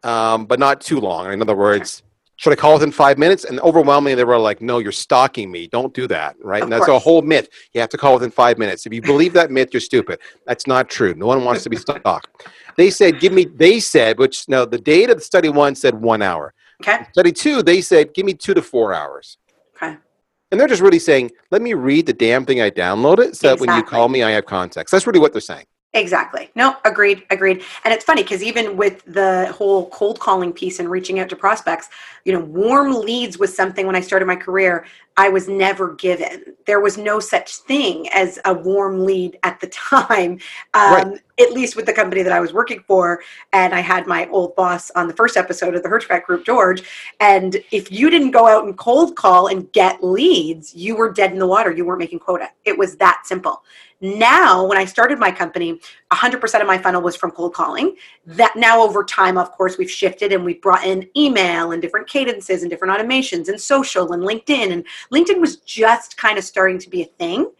[0.02, 1.32] um, but not too long?
[1.32, 2.02] In other words,
[2.36, 3.44] should I call within five minutes?
[3.44, 5.68] And overwhelmingly, they were like, no, you're stalking me.
[5.68, 6.62] Don't do that, right?
[6.62, 7.48] Of and that's a whole myth.
[7.72, 8.84] You have to call within five minutes.
[8.84, 10.18] If you believe that myth, you're stupid.
[10.46, 11.14] That's not true.
[11.14, 12.46] No one wants to be stalked.
[12.76, 16.22] They said, give me, they said, which now the data, the study one said one
[16.22, 16.54] hour.
[16.82, 17.06] okay.
[17.12, 19.38] Study two, they said, give me two to four hours.
[19.76, 19.96] Okay.
[20.50, 23.60] And they're just really saying, let me read the damn thing I downloaded so that
[23.60, 24.92] when you call me, I have context.
[24.92, 25.64] That's really what they're saying.
[25.94, 26.50] Exactly.
[26.54, 27.62] No, agreed, agreed.
[27.84, 31.36] And it's funny because even with the whole cold calling piece and reaching out to
[31.36, 31.90] prospects,
[32.24, 36.54] you know, warm leads was something when I started my career I was never given.
[36.66, 40.38] There was no such thing as a warm lead at the time,
[40.74, 41.20] um, Right.
[41.40, 43.20] at least with the company that I was working for.
[43.52, 46.82] And I had my old boss on the first episode of the Hirschback Group, George.
[47.20, 51.32] And if you didn't go out and cold call and get leads, you were dead
[51.32, 51.70] in the water.
[51.70, 52.48] You weren't making quota.
[52.64, 53.62] It was that simple.
[54.02, 55.78] Now, when I started my company,
[56.10, 57.94] 100% of my funnel was from cold calling.
[58.26, 62.08] That now, over time, of course, we've shifted and we've brought in email and different
[62.08, 64.72] cadences and different automations and social and LinkedIn.
[64.72, 67.52] And LinkedIn was just kind of starting to be a thing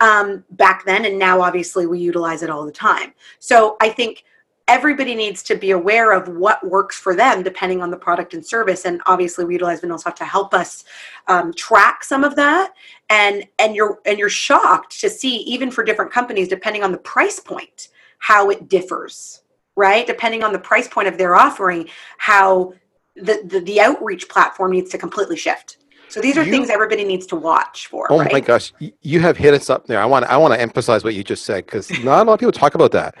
[0.00, 1.04] um, back then.
[1.04, 3.12] And now, obviously, we utilize it all the time.
[3.38, 4.24] So I think
[4.70, 8.46] everybody needs to be aware of what works for them depending on the product and
[8.46, 8.84] service.
[8.86, 10.84] And obviously we utilize VanillaSoft to help us
[11.26, 12.72] um, track some of that.
[13.08, 16.98] And and you're and you're shocked to see even for different companies depending on the
[16.98, 19.42] price point how it differs
[19.76, 20.06] right?
[20.06, 22.74] Depending on the price point of their offering how
[23.16, 25.78] the the, the outreach platform needs to completely shift
[26.10, 29.20] so these are You- things everybody needs to watch for Oh right my gosh, you
[29.20, 30.00] have hit us up there.
[30.00, 32.40] I want I want to emphasize what you just said because not a lot of
[32.40, 33.14] people talk about that.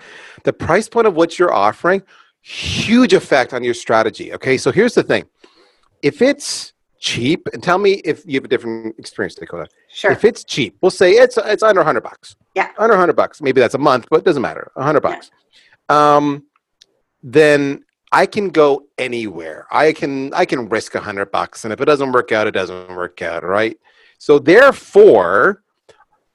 [0.44, 2.02] The price point of what you're offering,
[2.42, 4.32] huge effect on your strategy.
[4.34, 5.24] Okay, so here's the thing:
[6.02, 9.66] if it's cheap, and tell me if you have a different experience, Dakota.
[9.88, 12.36] sure If it's cheap, we'll say it's it's under 100 bucks.
[12.54, 12.68] Yeah.
[12.78, 13.40] under 100 bucks.
[13.40, 14.70] Maybe that's a month, but it doesn't matter.
[14.74, 15.10] 100 Yeah.
[15.10, 15.30] bucks.
[15.88, 16.44] Um,
[17.22, 19.66] then I can go anywhere.
[19.70, 22.52] I can I can risk a 100 bucks, and if it doesn't work out, it
[22.52, 23.44] doesn't work out.
[23.44, 23.78] Right.
[24.18, 25.62] So therefore,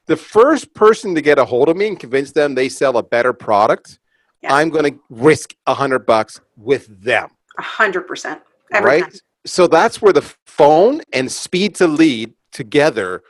[0.05, 3.03] the first person to get a hold of me and convince them they sell a
[3.03, 3.99] better product.
[4.47, 9.01] I'm going to risk a 100 bucks with them A hundred percent right?
[9.01, 9.11] time.
[9.43, 13.23] So that's where the phone and speed to lead together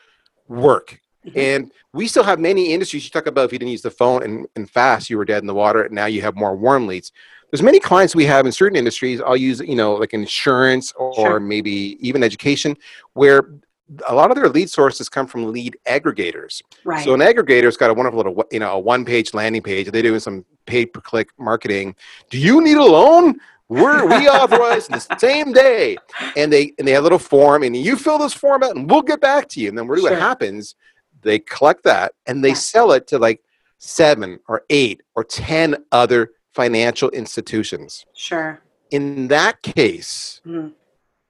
[0.49, 0.99] work.
[1.25, 1.37] Mhm.
[1.37, 3.05] And we still have many industries.
[3.05, 5.41] You talk about if you didn't use the phone and, and fast, you were dead
[5.41, 5.83] in the water.
[5.83, 7.13] And now you have more warm leads.
[7.51, 9.21] There's many clients we have in certain industries.
[9.21, 11.39] I'll use, you know, like insurance or Sure.
[11.39, 12.75] maybe even education,
[13.13, 13.49] where
[14.07, 16.61] a lot of their lead sources come from lead aggregators.
[16.83, 19.89] right So an aggregator's got a wonderful little, you know, a one-page landing page.
[19.91, 21.95] They're doing some pay-per-click marketing.
[22.31, 23.39] Do you need a loan?
[23.69, 25.97] We're we authorize the same day,
[26.35, 28.89] and they and they have a little form, and you fill this form out, and
[28.89, 29.69] we'll get back to you.
[29.69, 30.11] And then really, Sure.
[30.11, 30.75] what happens?
[31.21, 32.53] They collect that and they Yeah.
[32.55, 33.41] sell it to like
[33.79, 38.05] seven or eight or ten other financial institutions.
[38.13, 40.71] sure in that case, Mhm.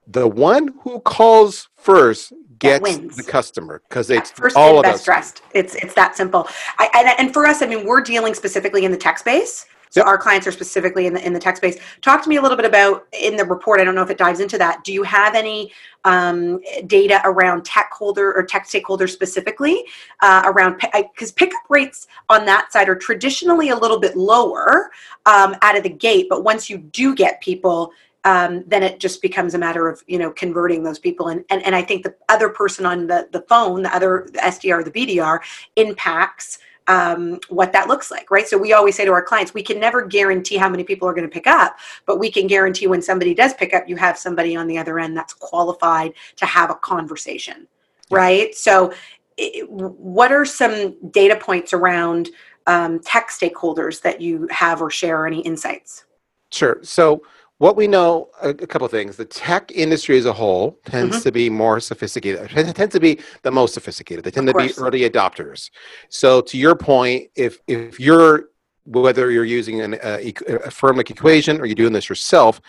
[0.07, 5.41] the one who calls first gets the customer because it's first all best dressed.
[5.53, 6.47] It's it's that simple.
[6.77, 9.65] I, and, and for us, I mean, we're dealing specifically in the tech space.
[9.95, 11.77] So our clients are specifically in the in the tech space.
[12.01, 13.79] Talk to me a little bit about in the report.
[13.79, 14.83] I don't know if it dives into that.
[14.83, 15.71] Do you have any
[16.03, 19.85] um, data around tech holder or tech stakeholders specifically
[20.19, 24.91] uh, around because pickup rates on that side are traditionally a little bit lower
[25.27, 27.91] um, out of the gate, but once you do get people.
[28.25, 31.63] Um, then it just becomes a matter of you know converting those people and, and
[31.63, 34.89] and I think the other person on the the phone the other the SDR the
[34.89, 35.41] BDR
[35.75, 38.47] impacts um, what that looks like, right?
[38.47, 41.13] So we always say to our clients, we can never guarantee how many people are
[41.13, 44.17] going to pick up, but we can guarantee when somebody does pick up, you have
[44.17, 47.67] somebody on the other end that's qualified to have a conversation,
[48.11, 48.53] right?
[48.55, 48.93] So,
[49.37, 52.29] it, what are some data points around
[52.67, 56.05] um, tech stakeholders that you have or share any insights?
[56.51, 56.79] Sure.
[56.83, 57.23] So
[57.57, 59.15] what we know, a, a couple of things.
[59.15, 61.23] The tech industry as a whole tends Mhm.
[61.23, 62.51] to be more sophisticated.
[62.55, 64.25] It tends to be the most sophisticated.
[64.25, 65.69] They tend to be early adopters.
[66.09, 68.49] So to your point, if if you're
[68.87, 72.61] whether you're using an, uh, a firm like Equation or you're doing this yourself,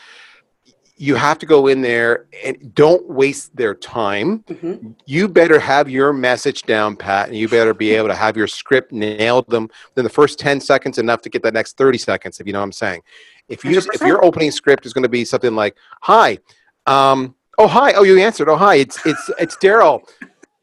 [0.96, 4.42] you have to go in there and don't waste their time.
[4.48, 4.94] Mhm.
[5.04, 8.46] You better have your message down pat, and you better be able to have your
[8.46, 12.40] script nailed them within the first ten seconds, enough to get the next thirty seconds.
[12.40, 13.02] If you know what I'm saying.
[13.48, 16.38] If you if your opening script is going to be something like, "Hi,
[16.86, 20.00] um, oh hi, oh you answered, oh hi, it's it's it's Daryl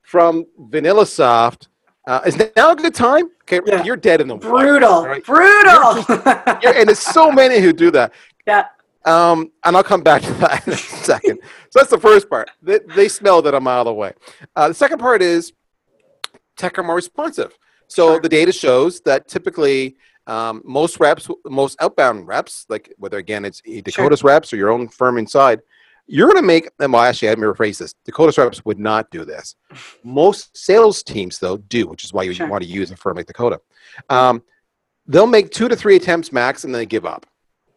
[0.03, 1.69] from Vanilla Soft.
[2.05, 3.29] Uh, is now a good time?
[3.43, 3.81] Okay, Yeah.
[3.83, 5.23] you're dead in the water, Brutal, all right?
[5.25, 6.03] brutal.
[6.61, 8.11] Yeah, and there's so many who do that.
[8.45, 8.65] yeah,
[9.05, 11.39] Um, and I'll come back to that in a second.
[11.69, 12.51] So that's the first part.
[12.61, 14.11] They, they smell that a mile away.
[14.53, 15.53] Uh, the second part is
[16.57, 17.57] tech are more responsive.
[17.87, 18.19] So Sure.
[18.19, 19.95] the data shows that typically
[20.27, 24.87] um, most reps, most outbound reps, like whether again it's Dakota's reps or your own
[24.87, 25.61] firm inside,
[26.07, 26.91] you're going to make them.
[26.93, 27.93] Well, actually, let me rephrase this.
[28.05, 29.55] Dakota's reps would not do this.
[30.03, 32.47] Most sales teams, though, do, which is why you Sure.
[32.47, 33.61] want to use a firm like Dakota.
[34.09, 34.43] Um,
[35.07, 37.25] they'll make two to three attempts max, and then they give up.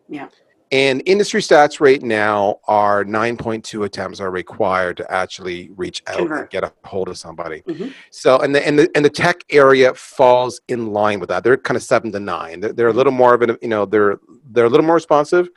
[0.09, 0.29] Yeah.
[0.77, 6.51] And industry stats right now are 9.2 attempts are required to actually reach out and
[6.51, 7.63] get a hold of somebody.
[7.63, 7.95] Mhm.
[8.11, 11.45] So, and the, and the and the tech area falls in line with that.
[11.45, 12.61] They're kind of seven to nine.
[12.61, 15.49] They're, they're a little more of an, you know, they're they're a little more responsive.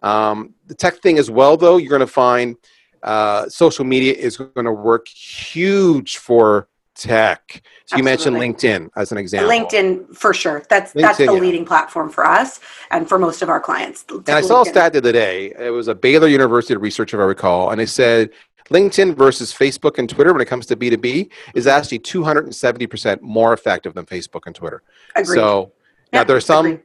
[0.00, 2.56] Um, the tech thing as well, though, you're going to find
[3.02, 7.62] uh, social media is going to work huge for tech.
[7.84, 9.50] So you mentioned LinkedIn as an example.
[9.50, 10.64] LinkedIn for sure.
[10.68, 11.30] That's that's the yeah.
[11.30, 14.04] leading platform for us and for most of our clients.
[14.08, 14.70] And I saw a LinkedIn.
[14.70, 15.54] stat the other day.
[15.58, 18.30] It was a Baylor University research, if I recall, and it said
[18.70, 23.94] LinkedIn versus Facebook and Twitter when it comes to B2B is actually 270% more effective
[23.94, 24.82] than Facebook and Twitter.
[25.14, 25.36] Agreed.
[25.36, 25.72] So
[26.12, 26.82] now there are some, agreed.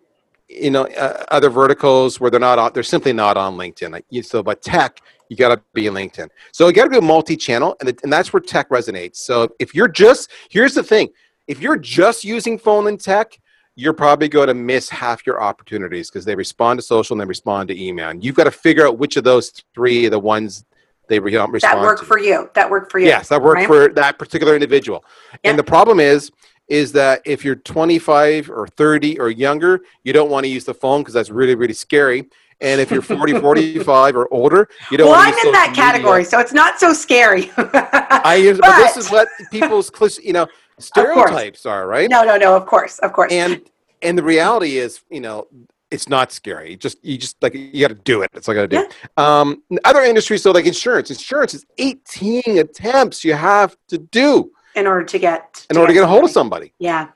[0.49, 3.91] you know, uh, other verticals where they're not on, they're simply not on LinkedIn.
[3.91, 6.27] Like, so, but tech, you got to be in LinkedIn.
[6.51, 9.15] So you got to be multi-channel, and, and that's where tech resonates.
[9.15, 11.07] So if you're just, here's the thing,
[11.47, 13.39] if you're just using phone and tech,
[13.77, 17.25] you're probably going to miss half your opportunities because they respond to social and they
[17.25, 18.09] respond to email.
[18.09, 20.65] And you've got to figure out which of those three are the ones
[21.07, 22.05] they re- respond that work to.
[22.05, 22.49] for you.
[22.53, 23.07] That work for you.
[23.07, 23.67] Yes, that worked right?
[23.67, 25.05] for that particular individual.
[25.31, 25.51] Yeah.
[25.51, 26.29] And the problem is,
[26.67, 30.73] is that if you're 25 or 30 or younger, you don't want to use the
[30.73, 32.29] phone because that's really, really scary.
[32.61, 35.83] And if you're 40, 45 or older, you don't Well, I'm in that media.
[35.83, 37.51] category, so it's not so scary.
[37.57, 40.47] I use, but, this is what people's, you know,
[40.79, 42.09] stereotypes are, right?
[42.09, 42.55] no, no, no.
[42.55, 43.31] Of course, of course.
[43.31, 43.61] And
[44.03, 45.47] and the reality is, you know,
[45.91, 46.75] it's not scary.
[46.75, 48.29] Just you just like you got to do it.
[48.33, 49.21] That's all I got to do.
[49.23, 51.09] Um, other industries, so like insurance.
[51.11, 55.93] Insurance is 18 attempts you have to do in order to get in order to
[55.93, 56.67] get a hold of somebody.
[56.67, 56.73] somebody.
[56.79, 57.09] Yeah,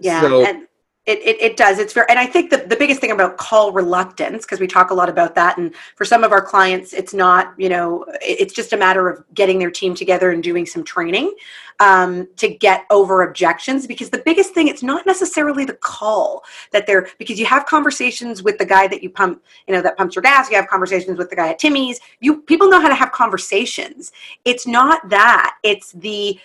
[0.00, 0.66] yeah, So- and
[1.04, 1.78] it, it, it does.
[1.78, 4.90] It's very, and I think the, the biggest thing about call reluctance, because we talk
[4.90, 8.54] a lot about that, and for some of our clients, it's not, you know, it's
[8.54, 11.34] just a matter of getting their team together and doing some training
[11.80, 13.86] um, to get over objections.
[13.86, 18.44] Because the biggest thing, it's not necessarily the call that they're, because you have conversations
[18.44, 20.50] with the guy that you pump, you know, that pumps your gas.
[20.50, 21.98] You have conversations with the guy at Timmy's.
[22.20, 24.12] You people know how to have conversations.
[24.44, 25.56] It's not that.
[25.64, 26.38] It's the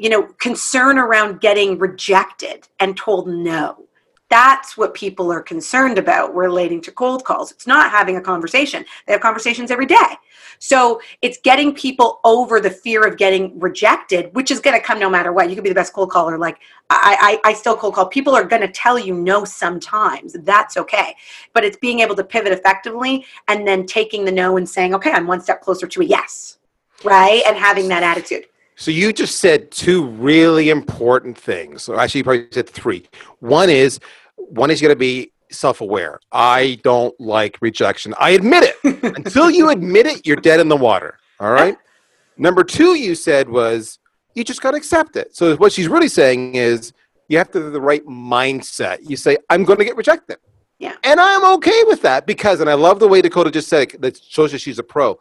[0.00, 3.84] you know, concern around getting rejected and told no.
[4.30, 7.50] That's what people are concerned about relating to cold calls.
[7.50, 8.84] It's not having a conversation.
[9.06, 10.16] They have conversations every day.
[10.58, 15.00] So it's getting people over the fear of getting rejected, which is going to come
[15.00, 15.48] no matter what.
[15.48, 16.38] You could be the best cold caller.
[16.38, 16.58] Like
[16.90, 18.06] I, I, I still cold call.
[18.06, 20.34] People are going to tell you no sometimes.
[20.44, 21.16] That's okay.
[21.52, 25.10] But it's being able to pivot effectively and then taking the no and saying, okay,
[25.10, 26.58] I'm one step closer to a yes.
[27.02, 27.42] Right.
[27.46, 28.44] And having that attitude.
[28.80, 31.82] So you just said two really important things.
[31.82, 33.06] So actually, you probably said three.
[33.40, 34.00] One is
[34.36, 36.18] one is going to be self-aware.
[36.32, 38.14] I don't like rejection.
[38.18, 39.02] I admit it.
[39.18, 41.18] Until you admit it, you're dead in the water.
[41.40, 41.76] All right.
[42.38, 43.98] Number two, you said was
[44.34, 45.36] you just got to accept it.
[45.36, 46.94] So what she's really saying is
[47.28, 49.00] you have to have the right mindset.
[49.02, 50.38] You say, I'm going to get rejected.
[50.78, 50.94] Yeah.
[51.04, 54.00] And I'm okay with that because, and I love the way Dakota just said it,
[54.00, 55.20] that shows that she's a pro.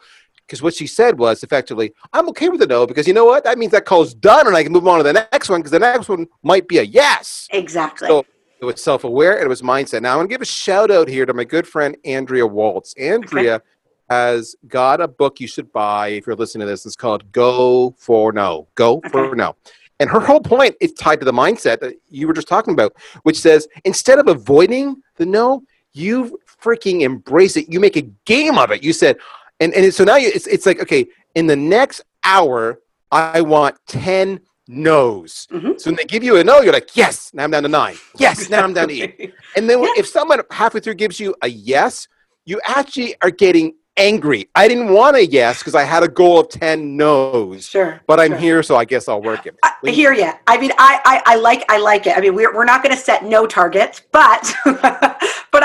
[0.50, 3.44] Because what she said was effectively, I'm okay with the no because you know what?
[3.44, 5.70] That means that call's done and I can move on to the next one because
[5.70, 7.48] the next one might be a yes.
[7.52, 8.08] Exactly.
[8.08, 8.26] So
[8.60, 10.02] it was self aware and it was mindset.
[10.02, 12.96] Now I want to give a shout out here to my good friend Andrea Waltz.
[12.96, 13.62] Andrea
[14.10, 16.84] has got a book you should buy if you're listening to this.
[16.84, 18.68] It's called Go for No.
[18.74, 19.56] Go for No.
[20.00, 22.96] And her whole point is tied to the mindset that you were just talking about,
[23.22, 25.62] which says instead of avoiding the no,
[25.94, 27.72] you freaking embrace it.
[27.72, 28.84] You make a game of it.
[28.84, 29.18] You said,
[29.60, 32.80] and, and so now you, it's, it's like, okay, in the next hour,
[33.12, 35.48] I want 10 no's.
[35.52, 35.80] Mhm.
[35.80, 37.96] So when they give you a no, you're like, yes, now I'm down to nine.
[38.18, 39.34] Yes, now I'm down to eight.
[39.56, 39.90] And then Yeah.
[39.98, 42.08] if someone halfway through gives you a yes,
[42.46, 44.48] you actually are getting angry.
[44.56, 47.68] I didn't want a yes because I had a goal of 10 no's.
[47.68, 48.00] Sure.
[48.08, 48.38] But I'm sure.
[48.38, 49.56] here, so I guess I'll work it.
[49.64, 50.32] I I hear you.
[50.48, 52.16] I mean, I, I, I like I like it.
[52.18, 54.54] I mean, we're, we're not going to set no targets, but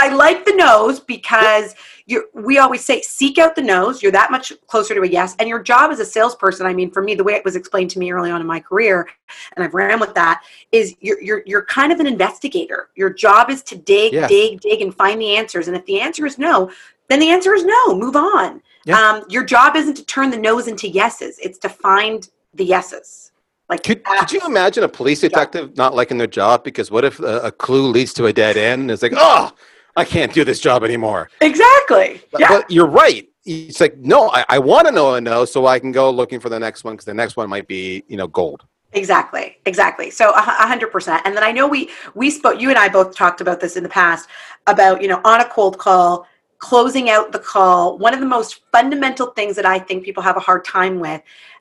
[0.05, 1.75] I like the nose because
[2.07, 4.03] you we always say seek out the nose.
[4.03, 6.67] You're that much closer to a yes, and your job as a salesperson.
[6.67, 8.61] I mean, for me, the way it was explained to me early on in my
[8.61, 9.09] career,
[9.57, 12.91] and I've ran with that, is you're you're you're kind of an investigator.
[12.97, 14.29] Your job is to dig, Yeah.
[14.29, 15.69] dig, dig, and find the answers.
[15.69, 16.71] And if the answer is no,
[17.09, 17.97] then the answer is no.
[17.97, 18.61] Move on.
[18.85, 18.99] Yeah.
[18.99, 21.39] Um, your job isn't to turn the no's into yeses.
[21.39, 23.33] It's to find the yeses.
[23.71, 27.19] Like Could, could you imagine a police detective not liking their job because what if
[27.21, 28.83] a, a clue leads to a dead end?
[28.83, 29.53] And It's like, oh,
[29.97, 31.31] I can't do this job anymore.
[31.41, 32.23] Exactly.
[32.31, 32.49] But, Yeah.
[32.49, 33.29] but you're right.
[33.45, 36.41] It's like, no, I, I want to know a no so I can go looking
[36.41, 38.65] for the next one because the next one might be, you know, gold.
[38.95, 39.59] Exactly.
[39.67, 40.09] Exactly.
[40.11, 41.21] So a hundred percent.
[41.25, 42.61] And then I know we we spoke.
[42.61, 44.29] You and I both talked about this in the past
[44.69, 46.27] about you know on a cold call,
[46.59, 47.99] closing out the call.
[47.99, 51.21] One of the most fundamental things that I think people have a hard time with.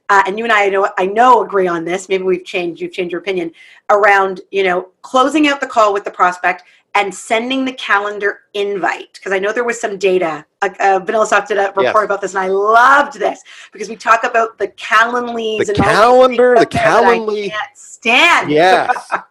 [0.09, 2.07] Uh, and you and I, I know I know agree on this.
[2.07, 2.79] Maybe we've changed.
[2.79, 3.51] You've changed your opinion
[3.89, 6.63] around you know closing out the call with the prospect
[6.95, 10.45] and sending the calendar invite because I know there was some data.
[10.61, 12.03] Uh, uh, VanillaSoft did a report Yes.
[12.05, 16.55] about this, and I loved this because we talk about the Calendlies The and calendar,
[16.57, 17.49] the Calendly.
[17.49, 18.51] can't stand.
[18.51, 19.11] Yes.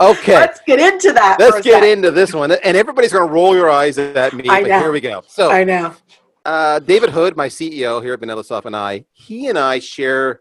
[0.00, 0.34] Okay.
[0.34, 1.36] Let's get into that.
[1.38, 1.92] Let's get sec.
[1.96, 2.50] into this one.
[2.50, 4.48] And everybody's going to roll your eyes at me.
[4.48, 4.78] I But know.
[4.80, 5.22] here we go.
[5.28, 5.94] So, I know.
[6.44, 10.40] uh, David Hood, my CEO here at VanillaSoft, and I, he and I share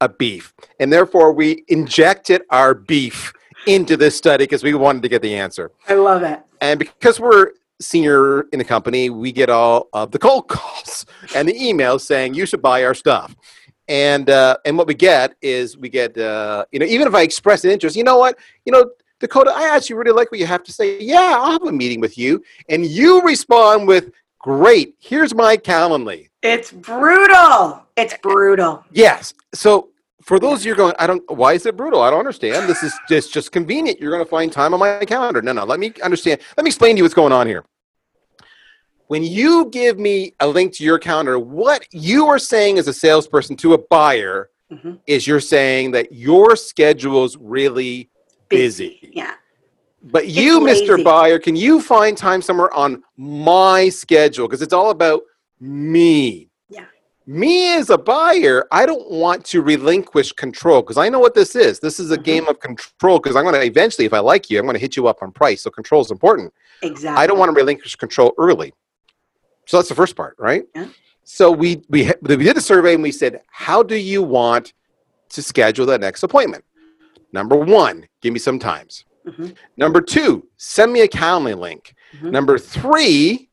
[0.00, 0.54] a beef.
[0.80, 3.32] And therefore, we injected our beef
[3.68, 5.70] into this study because we wanted to get the answer.
[5.88, 6.40] I love it.
[6.60, 11.04] And because we're senior in the company, we get all of the cold calls
[11.36, 13.36] and the emails saying you should buy our stuff.
[13.86, 17.22] And uh, and what we get is we get uh, you know even if I
[17.22, 20.46] express an interest, you know what, you know Dakota, I actually really like what you
[20.46, 21.00] have to say.
[21.00, 26.28] Yeah, I'll have a meeting with you, and you respond with, "Great, here's my Calendly."
[26.42, 27.82] It's brutal.
[27.96, 28.84] It's brutal.
[28.92, 29.32] Yes.
[29.54, 29.88] So
[30.28, 31.22] for those you're going, I don't.
[31.30, 32.02] Why is it brutal?
[32.02, 32.68] I don't understand.
[32.68, 33.98] This is just just convenient.
[33.98, 35.40] You're going to find time on my calendar.
[35.40, 35.64] No, no.
[35.64, 36.42] Let me understand.
[36.58, 37.64] Let me explain to you what's going on here.
[39.06, 42.92] When you give me a link to your calendar, what you are saying as a
[42.92, 44.98] salesperson to a buyer Mhm.
[45.06, 48.10] is you're saying that your schedule's really
[48.50, 49.08] busy.
[49.14, 49.32] Yeah.
[50.02, 51.02] But you, It's Mr.
[51.02, 54.46] Buyer, can you find time somewhere on my schedule?
[54.46, 55.22] Because it's all about
[55.58, 56.47] me.
[57.32, 61.54] Me as a buyer, I don't want to relinquish control because I know what this
[61.54, 61.78] is.
[61.78, 62.24] This is a Mhm.
[62.24, 64.80] game of control because I'm going to eventually, if I like you, I'm going to
[64.80, 65.60] hit you up on price.
[65.60, 66.54] So control is important.
[66.80, 67.22] Exactly.
[67.22, 68.72] I don't want to relinquish control early.
[69.66, 70.64] So that's the first part, right?
[70.74, 70.86] Yeah.
[71.24, 74.72] So we we we did a survey and we said, how do you want
[75.28, 76.64] to schedule that next appointment?
[77.34, 79.04] Number one, give me some times.
[79.26, 79.54] Mhm.
[79.76, 81.94] Number two, send me a Calendly link.
[82.22, 82.30] Mhm.
[82.30, 83.50] Number three,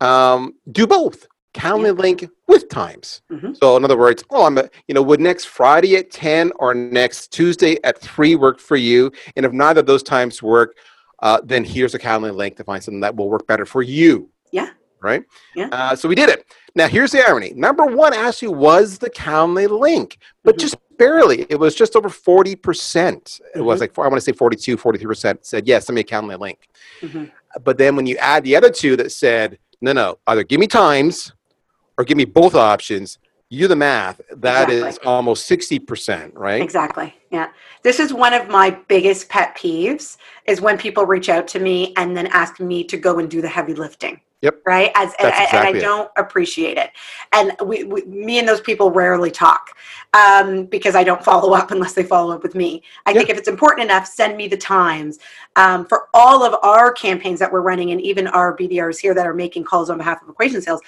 [0.00, 3.22] um, do both Calendly link with times.
[3.32, 3.56] Mhm.
[3.56, 6.74] So in other words, oh, I'm a, you know, would next Friday at ten or
[6.74, 9.10] next Tuesday at three work for you?
[9.36, 10.76] And if neither of those times work,
[11.22, 14.28] uh, then here's a calendar link to find something that will work better for you.
[14.52, 14.70] Yeah.
[15.00, 15.22] Right.
[15.54, 15.68] Yeah.
[15.72, 16.44] Uh, so we did it.
[16.74, 17.52] Now here's the irony.
[17.56, 20.60] Number one actually was the Calendly link, but Mhm.
[20.60, 21.46] just barely.
[21.48, 23.40] It was just over forty percent.
[23.54, 23.80] It was Mhm.
[23.82, 25.86] like I want to say 42, 43 percent said yes.
[25.86, 26.68] Send me a Calendly link.
[27.00, 27.30] Mhm.
[27.64, 30.66] But then when you add the other two that said no, no, either give me
[30.66, 31.32] times
[31.98, 33.18] or give me both options.
[33.50, 34.20] You do the math.
[34.36, 35.06] That is Exactly.
[35.06, 36.62] almost sixty percent, right?
[36.62, 37.14] Exactly.
[37.30, 37.48] Yeah.
[37.82, 41.92] This is one of my biggest pet peeves is when people reach out to me
[41.96, 44.20] and then ask me to go and do the heavy lifting.
[44.42, 44.62] Yep.
[44.64, 44.92] Right.
[44.94, 45.80] As and, That's and I it.
[45.80, 46.90] don't appreciate it.
[47.32, 49.70] And we, we, me and those people rarely talk
[50.14, 52.82] um, because I don't follow up unless they follow up with me.
[53.06, 55.18] I think if it's important enough, send me the times
[55.56, 59.26] um, for all of our campaigns that we're running, and even our BDRs here that
[59.26, 60.82] are making calls on behalf of equation sales.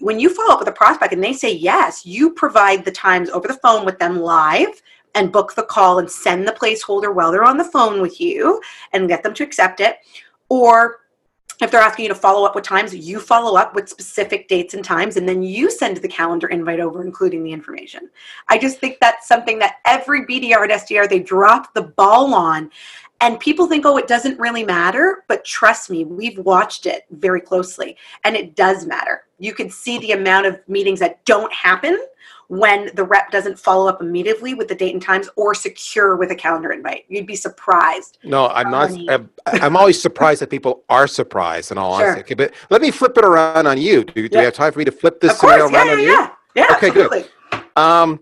[0.00, 3.30] When you follow up with a prospect and they say yes, you provide the times
[3.30, 4.82] over the phone with them live
[5.14, 8.60] and book the call and send the placeholder while they're on the phone with you
[8.92, 9.98] and get them to accept it.
[10.48, 11.00] Or
[11.62, 14.74] if they're asking you to follow up with times, you follow up with specific dates
[14.74, 18.10] and times, and then you send the calendar invite over, including the information.
[18.48, 22.70] I just think that's something that every BDR and SDR they drop the ball on.
[23.20, 25.24] And people think, oh, it doesn't really matter.
[25.28, 29.24] But trust me, we've watched it very closely, and it does matter.
[29.38, 31.98] You can see the amount of meetings that don't happen
[32.48, 36.30] when the rep doesn't follow up immediately with the date and times or secure with
[36.30, 37.04] a calendar invite.
[37.08, 38.18] You'd be surprised.
[38.22, 38.90] No, I'm not.
[39.08, 41.72] I'm, I'm always surprised that people are surprised.
[41.72, 42.08] In all Sure.
[42.10, 44.04] honesty, okay, but let me flip it around on you.
[44.04, 44.40] Do, do Yeah.
[44.40, 46.00] you have time for me to flip this of course, scenario yeah, around yeah, on
[46.00, 46.06] you?
[46.06, 46.76] yeah, yeah.
[46.76, 47.30] Okay, good.
[47.76, 48.20] Um,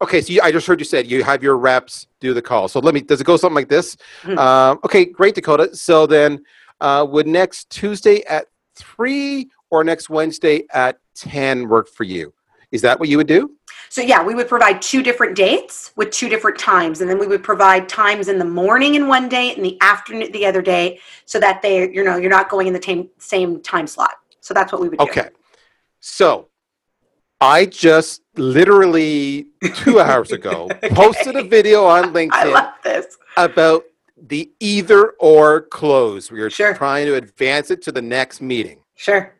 [0.00, 2.68] okay, so you, I just heard you said you have your reps do the call.
[2.68, 3.00] So let me.
[3.00, 3.96] Does it go something like this?
[4.24, 5.74] Um, okay, great, Dakota.
[5.74, 6.44] So then,
[6.80, 12.32] uh, would next Tuesday at three or next Wednesday at ten work for you?
[12.70, 13.52] Is that what you would do?
[13.88, 17.26] So yeah, we would provide two different dates with two different times, and then we
[17.26, 21.00] would provide times in the morning in one day and the afternoon the other day,
[21.24, 24.16] so that they, you know, you're not going in the same same time slot.
[24.40, 25.04] So that's what we would do.
[25.04, 25.28] Okay.
[26.00, 26.48] So
[27.40, 33.04] I just literally two hours ago posted a video on LinkedIn
[33.36, 33.84] about
[34.20, 36.30] the either or close.
[36.30, 36.74] We are Sure.
[36.74, 38.80] trying to advance it to the next meeting.
[38.96, 39.32] Sure.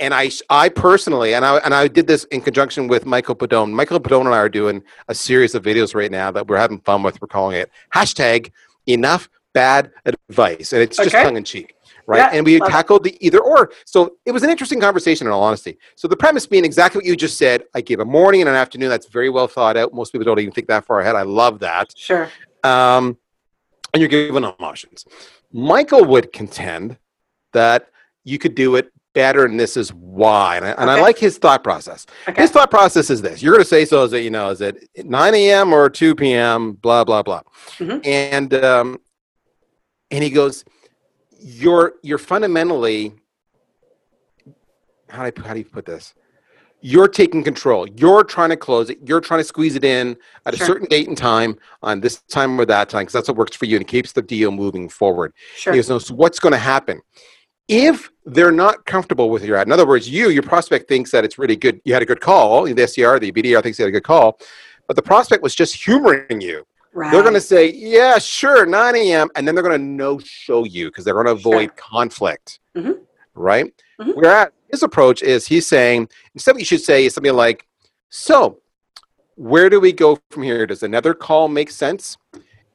[0.00, 3.72] And I, I personally, and I, and I did this in conjunction with Michael Pedone.
[3.72, 6.78] Michael Pedone and I are doing a series of videos right now that we're having
[6.80, 7.20] fun with.
[7.20, 8.50] We're calling it hashtag
[8.86, 10.72] enough bad advice.
[10.72, 11.22] And it's just Okay.
[11.24, 11.74] tongue in cheek,
[12.08, 12.18] right?
[12.18, 12.64] Yeah, and we it.
[12.64, 13.70] tackled the either or.
[13.84, 15.78] So it was an interesting conversation in all honesty.
[15.94, 17.64] So the premise being exactly what you just said.
[17.74, 18.88] I give a morning and an afternoon.
[18.88, 19.94] That's very well thought out.
[19.94, 21.14] Most people don't even think that far ahead.
[21.14, 22.28] I love that Sure.
[22.64, 23.16] um,
[23.94, 25.04] and you're given options.
[25.52, 26.96] Michael would contend
[27.52, 27.88] that
[28.24, 30.56] you could do it better, and this is why.
[30.56, 32.04] And I, and I like his thought process.
[32.28, 32.42] Okay.
[32.42, 34.60] His thought process is this: you're going to say so, is it you know, is
[34.60, 35.72] it 9 a.m.
[35.72, 36.72] or 2 p.m.
[36.72, 37.40] Blah blah blah,
[37.78, 38.06] Mhm.
[38.06, 38.98] and um,
[40.10, 40.64] and he goes,
[41.38, 43.14] you're you're fundamentally
[45.08, 46.14] how do I, how do you put this?
[46.80, 47.88] You're taking control.
[47.88, 48.98] You're trying to close it.
[49.04, 50.16] You're trying to squeeze it in
[50.46, 50.64] at Sure.
[50.64, 53.56] a certain date and time on this time or that time because that's what works
[53.56, 55.32] for you and it keeps the deal moving forward.
[55.56, 55.82] Sure.
[55.82, 57.00] So what's going to happen?
[57.66, 61.24] If they're not comfortable with your ad, in other words, you, your prospect thinks that
[61.24, 63.88] it's really good, you had a good call, the SDR, the BDR thinks you had
[63.88, 64.38] a good call,
[64.86, 66.64] but the prospect was just humoring you.
[66.94, 67.12] Right.
[67.12, 69.28] They're going to say, yeah, sure, 9 a.m.
[69.36, 71.74] And then they're going to no show you because they're going to avoid Sure.
[71.76, 72.60] conflict.
[72.76, 72.98] Mhm.
[73.34, 73.72] Right?
[74.00, 74.14] Mhm.
[74.14, 77.66] Whereas his approach is he's saying, instead what you should say is something like,
[78.10, 78.58] so
[79.36, 80.66] where do we go from here?
[80.66, 82.16] Does another call make sense?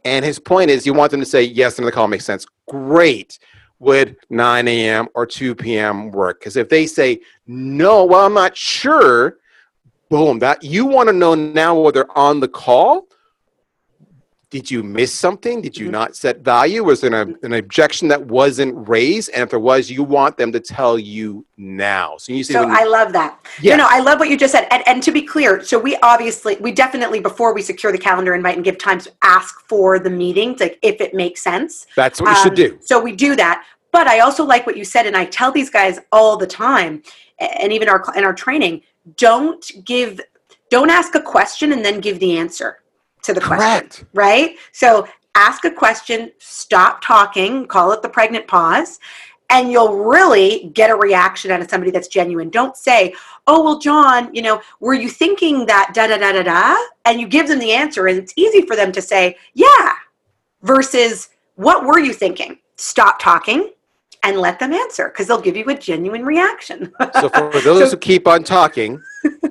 [0.05, 2.45] And his point is you want them to say, yes, another call makes sense.
[2.69, 3.39] Great.
[3.79, 5.07] Would 9 a.m.
[5.15, 6.11] or 2 p.m.
[6.11, 6.39] work?
[6.39, 9.37] Because if they say, no, well, I'm not sure,
[10.09, 13.07] boom, that you want to know now whether on the call
[14.53, 15.63] did you miss something?
[15.63, 15.91] Did you Mhm.
[15.93, 16.83] not set value?
[16.83, 19.31] Was there an, an objection that wasn't raised?
[19.31, 22.17] And if there was, you want them to tell you now.
[22.19, 23.39] So you say, So I love that.
[23.63, 23.79] Yes.
[23.79, 24.67] No, no, I love what you just said.
[24.69, 28.35] And, and to be clear, so we obviously, we definitely, before we secure the calendar
[28.35, 31.87] invite and give times, ask for the meetings, like if it makes sense.
[31.95, 32.77] that's what you should Um, do.
[32.81, 33.65] So we do that.
[33.91, 37.01] But I also like what you said, and I tell these guys all the time,
[37.39, 38.81] and even our in our training,
[39.17, 40.21] don't give,
[40.69, 42.77] don't ask a question and then give the answer
[43.23, 44.55] to the question, right?
[44.71, 48.99] So ask a question, stop talking, call it the pregnant pause,
[49.49, 52.49] and you'll really get a reaction out of somebody that's genuine.
[52.49, 53.13] Don't say,
[53.47, 57.19] "Oh, well, John, you know, were you thinking that da da da da da?" And
[57.19, 59.89] you give them the answer, and it's easy for them to say, "Yeah,"
[60.61, 63.71] versus, "What were you thinking?" Stop talking
[64.23, 66.91] and let them answer because they'll give you a genuine reaction.
[67.19, 69.01] So for those So- who keep on talking,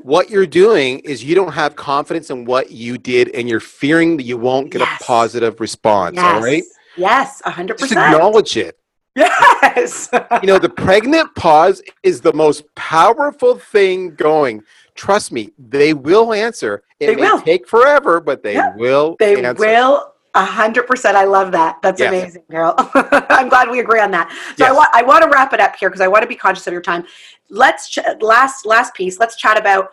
[0.03, 4.17] what you're doing is you don't have confidence in what you did and you're fearing
[4.17, 5.01] that you won't get Yes.
[5.01, 6.19] a positive response.
[6.19, 6.63] All right?
[6.97, 8.13] Yes, a hundred Just percent.
[8.15, 8.79] acknowledge it.
[9.15, 10.09] Yes.
[10.43, 14.63] You know, the pregnant pause is the most powerful thing going.
[14.95, 16.83] Trust me, they will answer.
[17.01, 17.41] It They may will.
[17.43, 19.61] take forever, but they will They answer.
[19.61, 20.12] will.
[20.35, 21.17] A hundred percent.
[21.17, 21.79] I love that.
[21.83, 22.09] That's Yes.
[22.11, 22.75] amazing, girl.
[22.95, 24.31] I'm glad we agree on that.
[24.57, 24.77] So I Yes.
[24.77, 26.73] want I want to wrap it up here because I want to be conscious of
[26.73, 27.05] your time.
[27.51, 29.19] Let's ch- last last piece.
[29.19, 29.91] Let's chat about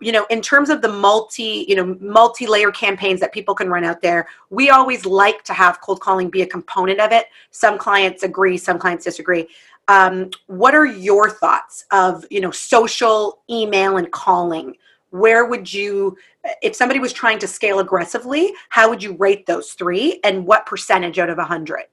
[0.00, 3.82] you know in terms of the multi you know multi-layer campaigns that people can run
[3.84, 4.28] out there.
[4.50, 7.26] We always like to have cold calling be a component of it.
[7.50, 9.48] Some clients agree, some clients disagree.
[9.88, 14.76] Um, what are your thoughts of you know social, email, and calling?
[15.10, 16.16] Where would you,
[16.62, 20.66] if somebody was trying to scale aggressively, how would you rate those three, and what
[20.66, 21.84] percentage out of a hundred?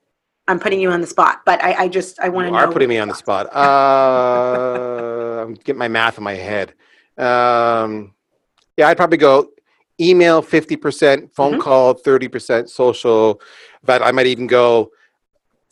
[0.47, 2.63] I'm putting you on the spot, but I, I just I want to You know.
[2.65, 3.47] are putting me on the spot.
[3.55, 6.73] Uh, I'm getting my math in my head.
[7.17, 8.13] Um,
[8.77, 9.49] yeah, I'd probably go
[9.99, 11.59] email 50%, phone Mhm.
[11.61, 13.41] call 30%, social.
[13.83, 14.91] But I might even go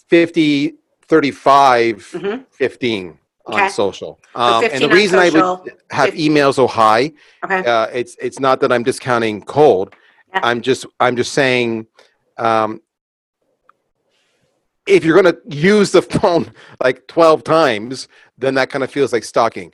[0.08, 0.76] 50,
[1.08, 2.46] 35, Mhm.
[2.52, 3.20] 15
[3.50, 3.64] Okay.
[3.66, 4.20] on social.
[4.34, 7.12] So Um, and 15 the on reason I social, would have 50 email so high,
[7.44, 7.60] Okay.
[7.66, 9.94] uh, it's it's not that I'm discounting cold.
[10.34, 10.40] Yeah.
[10.44, 11.88] I'm just I'm just saying
[12.38, 12.82] um,
[14.88, 19.14] if you're going to use the phone like 12 times, then that kind of feels
[19.14, 19.74] like stalking.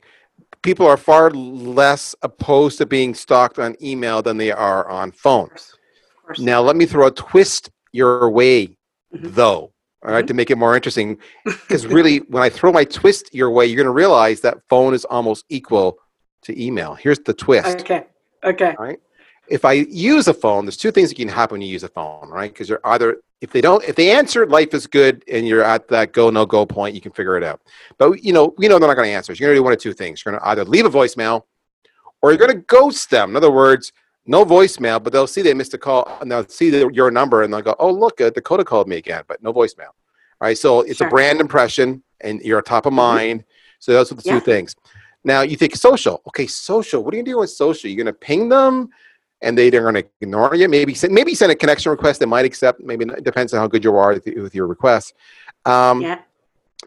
[0.62, 5.44] People are far less opposed to being stalked on email than they are on phone.
[5.44, 5.72] Of course.
[6.18, 6.38] Of course.
[6.40, 8.76] Now, let me throw a twist your way,
[9.14, 9.34] Mhm.
[9.34, 9.72] though,
[10.02, 10.28] all right, mm-hmm.
[10.28, 11.18] to make it more interesting.
[11.44, 14.94] Because really, when I throw my twist your way, you're going to realize that phone
[14.94, 15.98] is almost equal
[16.42, 16.94] to email.
[16.94, 18.04] Here's the twist Okay.
[18.44, 18.74] Okay.
[18.78, 18.98] All right.
[19.48, 21.88] If I use a phone, there's two things that can happen when you use a
[21.88, 22.52] phone, right?
[22.52, 25.88] Because you're either if they don't, if they answer, life is good, and you're at
[25.88, 27.60] that go no go point, you can figure it out.
[27.98, 29.34] But you know, we know they're not going to answer.
[29.34, 30.22] So you're going to do one of two things.
[30.24, 31.42] You're going to either leave a voicemail,
[32.22, 33.30] or you're going to ghost them.
[33.30, 33.92] In other words,
[34.26, 37.42] no voicemail, but they'll see they missed a call, and they'll see the, your number,
[37.42, 39.90] and they'll go, "Oh, look, uh, Dakota called me again," but no voicemail.
[40.40, 40.56] Right?
[40.56, 41.06] So it's Sure.
[41.06, 42.96] a brand impression, and you're top of Mhm.
[42.96, 43.44] mind.
[43.78, 44.34] So those are the Yeah.
[44.34, 44.76] two things.
[45.24, 46.22] Now you think social.
[46.28, 47.02] Okay, social.
[47.04, 47.90] What are you doing with social?
[47.90, 48.88] You're going to ping them
[49.42, 50.68] and they, they're going to ignore you.
[50.68, 52.20] Maybe send, maybe send a connection request.
[52.20, 52.80] They might accept.
[52.80, 55.14] Maybe it depends on how good you are with, your request.
[55.64, 56.18] Um, Yeah.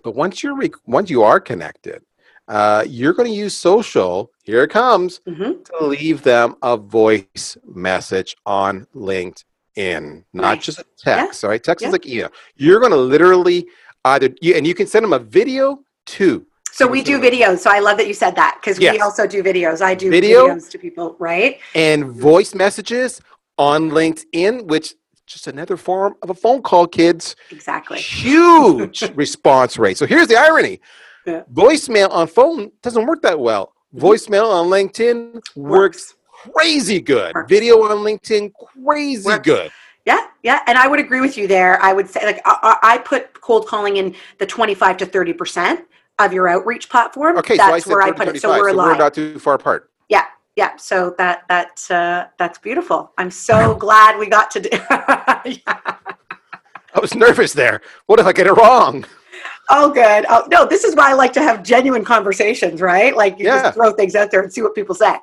[0.03, 2.01] But once you're once you are connected,
[2.47, 4.31] uh, you're going to use social.
[4.43, 10.65] Here it comes hmm to leave them a voice message on LinkedIn, not Nice.
[10.65, 11.43] just a text.
[11.43, 11.87] All right, text Yeah.
[11.87, 12.29] is like email.
[12.55, 13.67] You're going to literally
[14.05, 16.45] either you, and you can send them a video too.
[16.71, 17.59] So we do videos.
[17.59, 19.81] So I love that you said that because we also do videos.
[19.81, 20.47] I do Video?
[20.47, 21.59] videos to people, right?
[21.75, 23.21] and voice messages
[23.57, 27.35] on LinkedIn, which just another form of a phone call, kids.
[27.51, 27.99] Exactly.
[27.99, 29.97] Huge response rate.
[29.97, 30.81] So here's the irony.
[31.25, 31.43] Yeah.
[31.53, 33.72] Voicemail on phone doesn't work that well.
[33.95, 36.15] Voicemail on LinkedIn works
[36.51, 37.33] crazy good.
[37.33, 37.49] Works.
[37.49, 38.51] Video on LinkedIn
[38.83, 39.45] crazy Works.
[39.45, 39.71] good.
[40.05, 41.81] Yeah, yeah, and I would agree with you there.
[41.81, 45.85] I would say, like, I, I put cold calling in the twenty-five to thirty percent
[46.19, 47.37] of your outreach platform.
[47.37, 48.41] Okay, so I that's where I put it.
[48.41, 49.91] So we're so we're not too far apart.
[50.09, 50.25] yeah,
[50.57, 50.75] yeah.
[50.75, 53.13] so that that uh, that's beautiful.
[53.17, 54.69] I'm so glad we got to do.
[54.89, 55.95] yeah.
[56.95, 57.81] I was nervous there.
[58.07, 59.05] What if I get it wrong?
[59.69, 60.25] Oh, good.
[60.29, 63.15] Oh, no, this is why I like to have genuine conversations, right?
[63.15, 63.63] Like you Yeah.
[63.63, 65.15] just throw things out there and see what people say.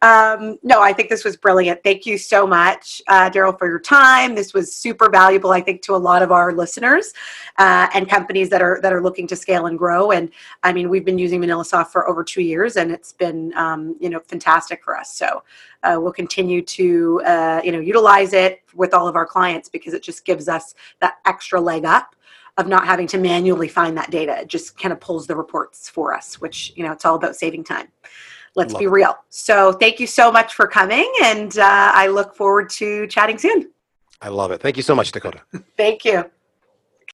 [0.00, 1.84] Um, no, I think this was brilliant.
[1.84, 4.34] Thank you so much, uh, Darryl, for your time.
[4.34, 7.12] This was super valuable, I think, to a lot of our listeners
[7.58, 10.10] uh, and companies that are that are looking to scale and grow.
[10.10, 10.30] And
[10.62, 14.08] I mean, we've been using VanillaSoft for over two years, and it's been um, you
[14.08, 15.14] know fantastic for us.
[15.14, 15.42] So
[15.82, 19.92] uh, we'll continue to uh, you know utilize it with all of our clients because
[19.92, 22.16] it just gives us that extra leg up
[22.58, 24.40] of not having to manually find that data.
[24.40, 27.36] It just kind of pulls the reports for us, which, you know, it's all about
[27.36, 27.88] saving time.
[28.54, 28.90] Let's Love be it.
[28.90, 29.16] real.
[29.30, 31.10] So thank you so much for coming.
[31.24, 33.70] And uh, I look forward to chatting soon.
[34.20, 34.60] I love it.
[34.60, 35.40] Thank you so much, Dakota.
[35.76, 36.30] Thank you.